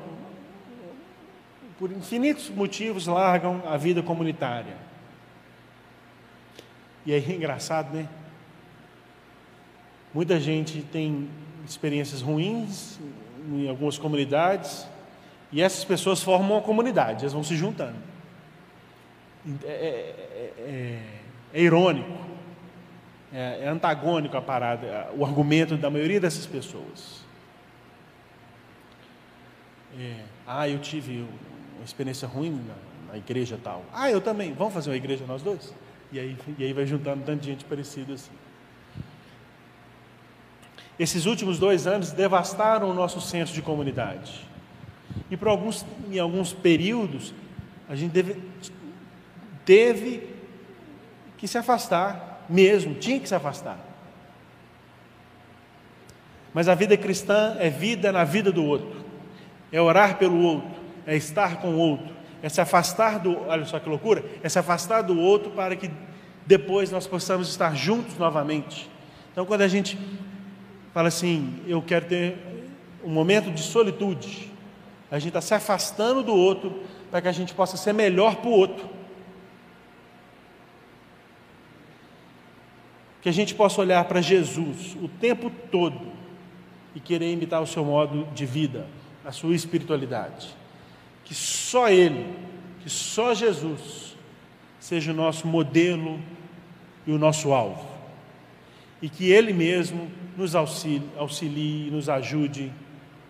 [1.78, 4.88] por infinitos motivos, largam a vida comunitária
[7.09, 8.06] e aí é engraçado, né?
[10.12, 11.26] Muita gente tem
[11.66, 13.00] experiências ruins
[13.50, 14.86] em algumas comunidades
[15.50, 17.96] e essas pessoas formam uma comunidade, elas vão se juntando.
[19.64, 21.02] É, é, é,
[21.54, 22.12] é irônico,
[23.32, 27.24] é, é, antagônico a parada, o argumento da maioria dessas pessoas.
[29.98, 31.26] É, ah, eu tive
[31.76, 33.82] uma experiência ruim na, na, igreja tal.
[33.94, 34.52] Ah, eu também.
[34.52, 35.72] Vamos fazer uma igreja nós dois?
[36.11, 38.32] E aí, e aí vai juntando tanta gente parecida assim.
[40.98, 44.46] Esses últimos dois anos devastaram o nosso senso de comunidade.
[45.30, 47.32] E por alguns, em alguns períodos,
[47.88, 48.42] a gente teve,
[49.64, 50.34] teve
[51.36, 53.78] que se afastar, mesmo, tinha que se afastar.
[56.52, 59.04] Mas a vida cristã é vida na vida do outro,
[59.70, 60.70] é orar pelo outro,
[61.06, 64.59] é estar com o outro, é se afastar do, olha só que loucura, é se
[64.59, 65.91] afastar do outro para que
[66.47, 68.89] depois nós possamos estar juntos novamente.
[69.32, 69.99] Então, quando a gente
[70.95, 72.39] fala assim, eu quero ter
[73.05, 74.51] um momento de solitude,
[75.11, 78.49] a gente está se afastando do outro para que a gente possa ser melhor para
[78.49, 78.89] o outro.
[83.20, 86.12] Que a gente possa olhar para Jesus o tempo todo
[86.95, 88.86] e querer imitar o seu modo de vida,
[89.24, 90.57] a sua espiritualidade.
[91.29, 92.35] Que só Ele,
[92.83, 94.16] que só Jesus
[94.81, 96.18] seja o nosso modelo
[97.07, 97.87] e o nosso alvo.
[99.03, 102.72] E que Ele mesmo nos auxilie, auxilie nos ajude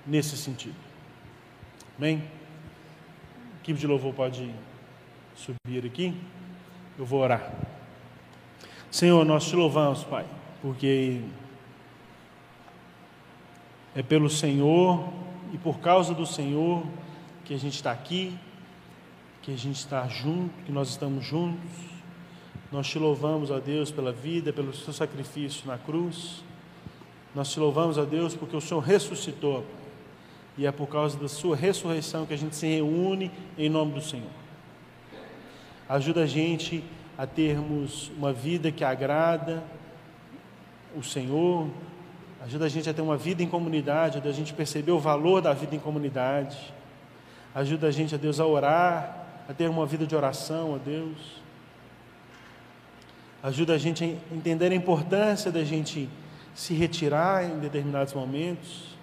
[0.07, 0.77] nesse sentido.
[1.99, 2.23] Amém?
[3.57, 4.49] A equipe de louvor pode
[5.35, 6.15] subir aqui.
[6.97, 7.53] Eu vou orar.
[8.91, 10.25] Senhor, nós te louvamos, Pai,
[10.63, 11.21] porque
[13.95, 15.13] é pelo Senhor
[15.53, 16.87] e por causa do Senhor
[17.49, 18.39] que a gente está aqui,
[19.41, 21.71] que a gente está junto, que nós estamos juntos.
[22.71, 26.45] Nós te louvamos, ó Deus, pela vida, pelo seu sacrifício na cruz.
[27.35, 29.65] Nós te louvamos, ó Deus, porque o Senhor ressuscitou,
[30.59, 34.03] e é por causa da sua ressurreição que a gente se reúne em nome do
[34.03, 34.29] Senhor.
[35.89, 36.85] Ajuda a gente
[37.17, 39.65] a termos uma vida que agrada
[40.95, 41.67] o Senhor,
[42.45, 45.55] ajuda a gente a ter uma vida em comunidade, a gente perceber o valor da
[45.55, 46.77] vida em comunidade,
[47.55, 51.43] ajuda a gente, a Deus, a orar, a ter uma vida de oração, a Deus.
[53.43, 56.09] Ajuda a gente a entender a importância da gente
[56.55, 58.97] se retirar em determinados momentos,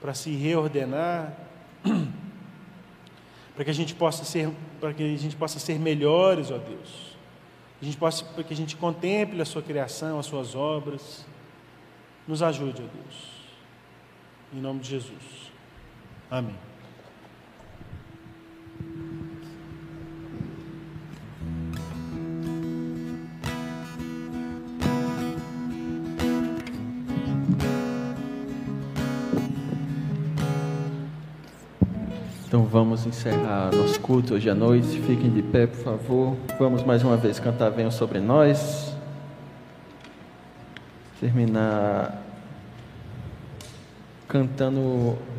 [0.00, 1.32] para se reordenar,
[3.54, 4.50] para que a gente possa ser,
[4.80, 7.16] para que a gente possa ser melhores, ó Deus.
[7.80, 11.24] A gente possa, para que a gente contemple a sua criação, as suas obras.
[12.26, 13.34] Nos ajude, ó Deus.
[14.52, 15.52] Em nome de Jesus.
[16.30, 16.73] Amém.
[32.54, 35.00] Então vamos encerrar nosso culto hoje à noite.
[35.00, 36.36] Fiquem de pé, por favor.
[36.56, 38.96] Vamos mais uma vez cantar Venham sobre nós.
[41.18, 42.22] Terminar
[44.28, 44.78] cantando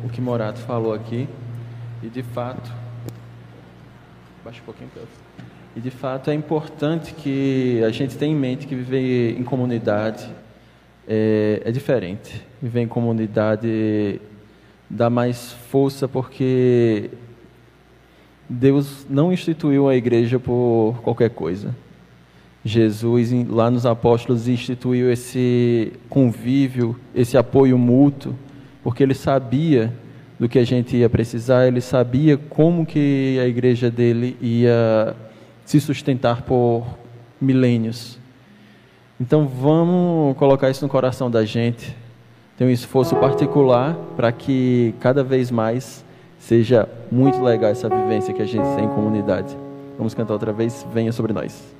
[0.04, 1.26] o que Morato falou aqui.
[2.02, 2.70] E de fato.
[4.44, 5.04] Baixa um pouquinho para
[5.74, 10.30] E de fato é importante que a gente tenha em mente que viver em comunidade
[11.08, 12.46] é, é diferente.
[12.60, 14.20] Viver em comunidade
[14.88, 17.10] dá mais força porque
[18.48, 21.74] Deus não instituiu a igreja por qualquer coisa.
[22.64, 28.34] Jesus, lá nos apóstolos, instituiu esse convívio, esse apoio mútuo,
[28.82, 29.92] porque ele sabia
[30.38, 35.16] do que a gente ia precisar, ele sabia como que a igreja dele ia
[35.64, 36.86] se sustentar por
[37.40, 38.18] milênios.
[39.20, 41.96] Então vamos colocar isso no coração da gente
[42.56, 46.04] tem um esforço particular para que cada vez mais
[46.38, 49.56] seja muito legal essa vivência que a gente tem em comunidade.
[49.98, 51.75] Vamos cantar outra vez, venha sobre nós.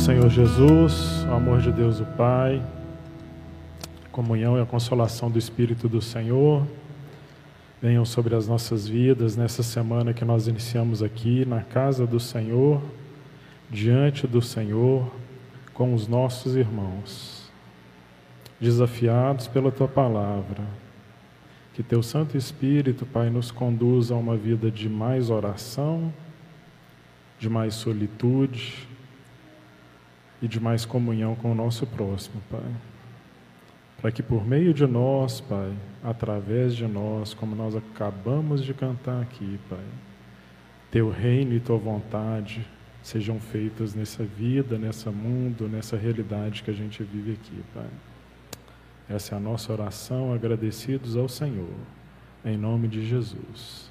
[0.00, 2.62] Senhor Jesus, o amor de Deus o Pai,
[4.02, 6.66] a comunhão e a consolação do Espírito do Senhor
[7.82, 12.80] venham sobre as nossas vidas nessa semana que nós iniciamos aqui na casa do Senhor,
[13.70, 15.06] diante do Senhor,
[15.74, 17.50] com os nossos irmãos,
[18.58, 20.64] desafiados pela tua palavra.
[21.74, 26.10] Que teu Santo Espírito, Pai, nos conduza a uma vida de mais oração,
[27.38, 28.89] de mais solitude,
[30.42, 32.72] e de mais comunhão com o nosso próximo, Pai.
[34.00, 35.72] Para que por meio de nós, Pai,
[36.02, 39.84] através de nós, como nós acabamos de cantar aqui, Pai,
[40.90, 42.66] Teu reino e Tua vontade
[43.02, 47.88] sejam feitas nessa vida, nessa mundo, nessa realidade que a gente vive aqui, Pai.
[49.08, 51.74] Essa é a nossa oração, agradecidos ao Senhor,
[52.44, 53.89] em nome de Jesus.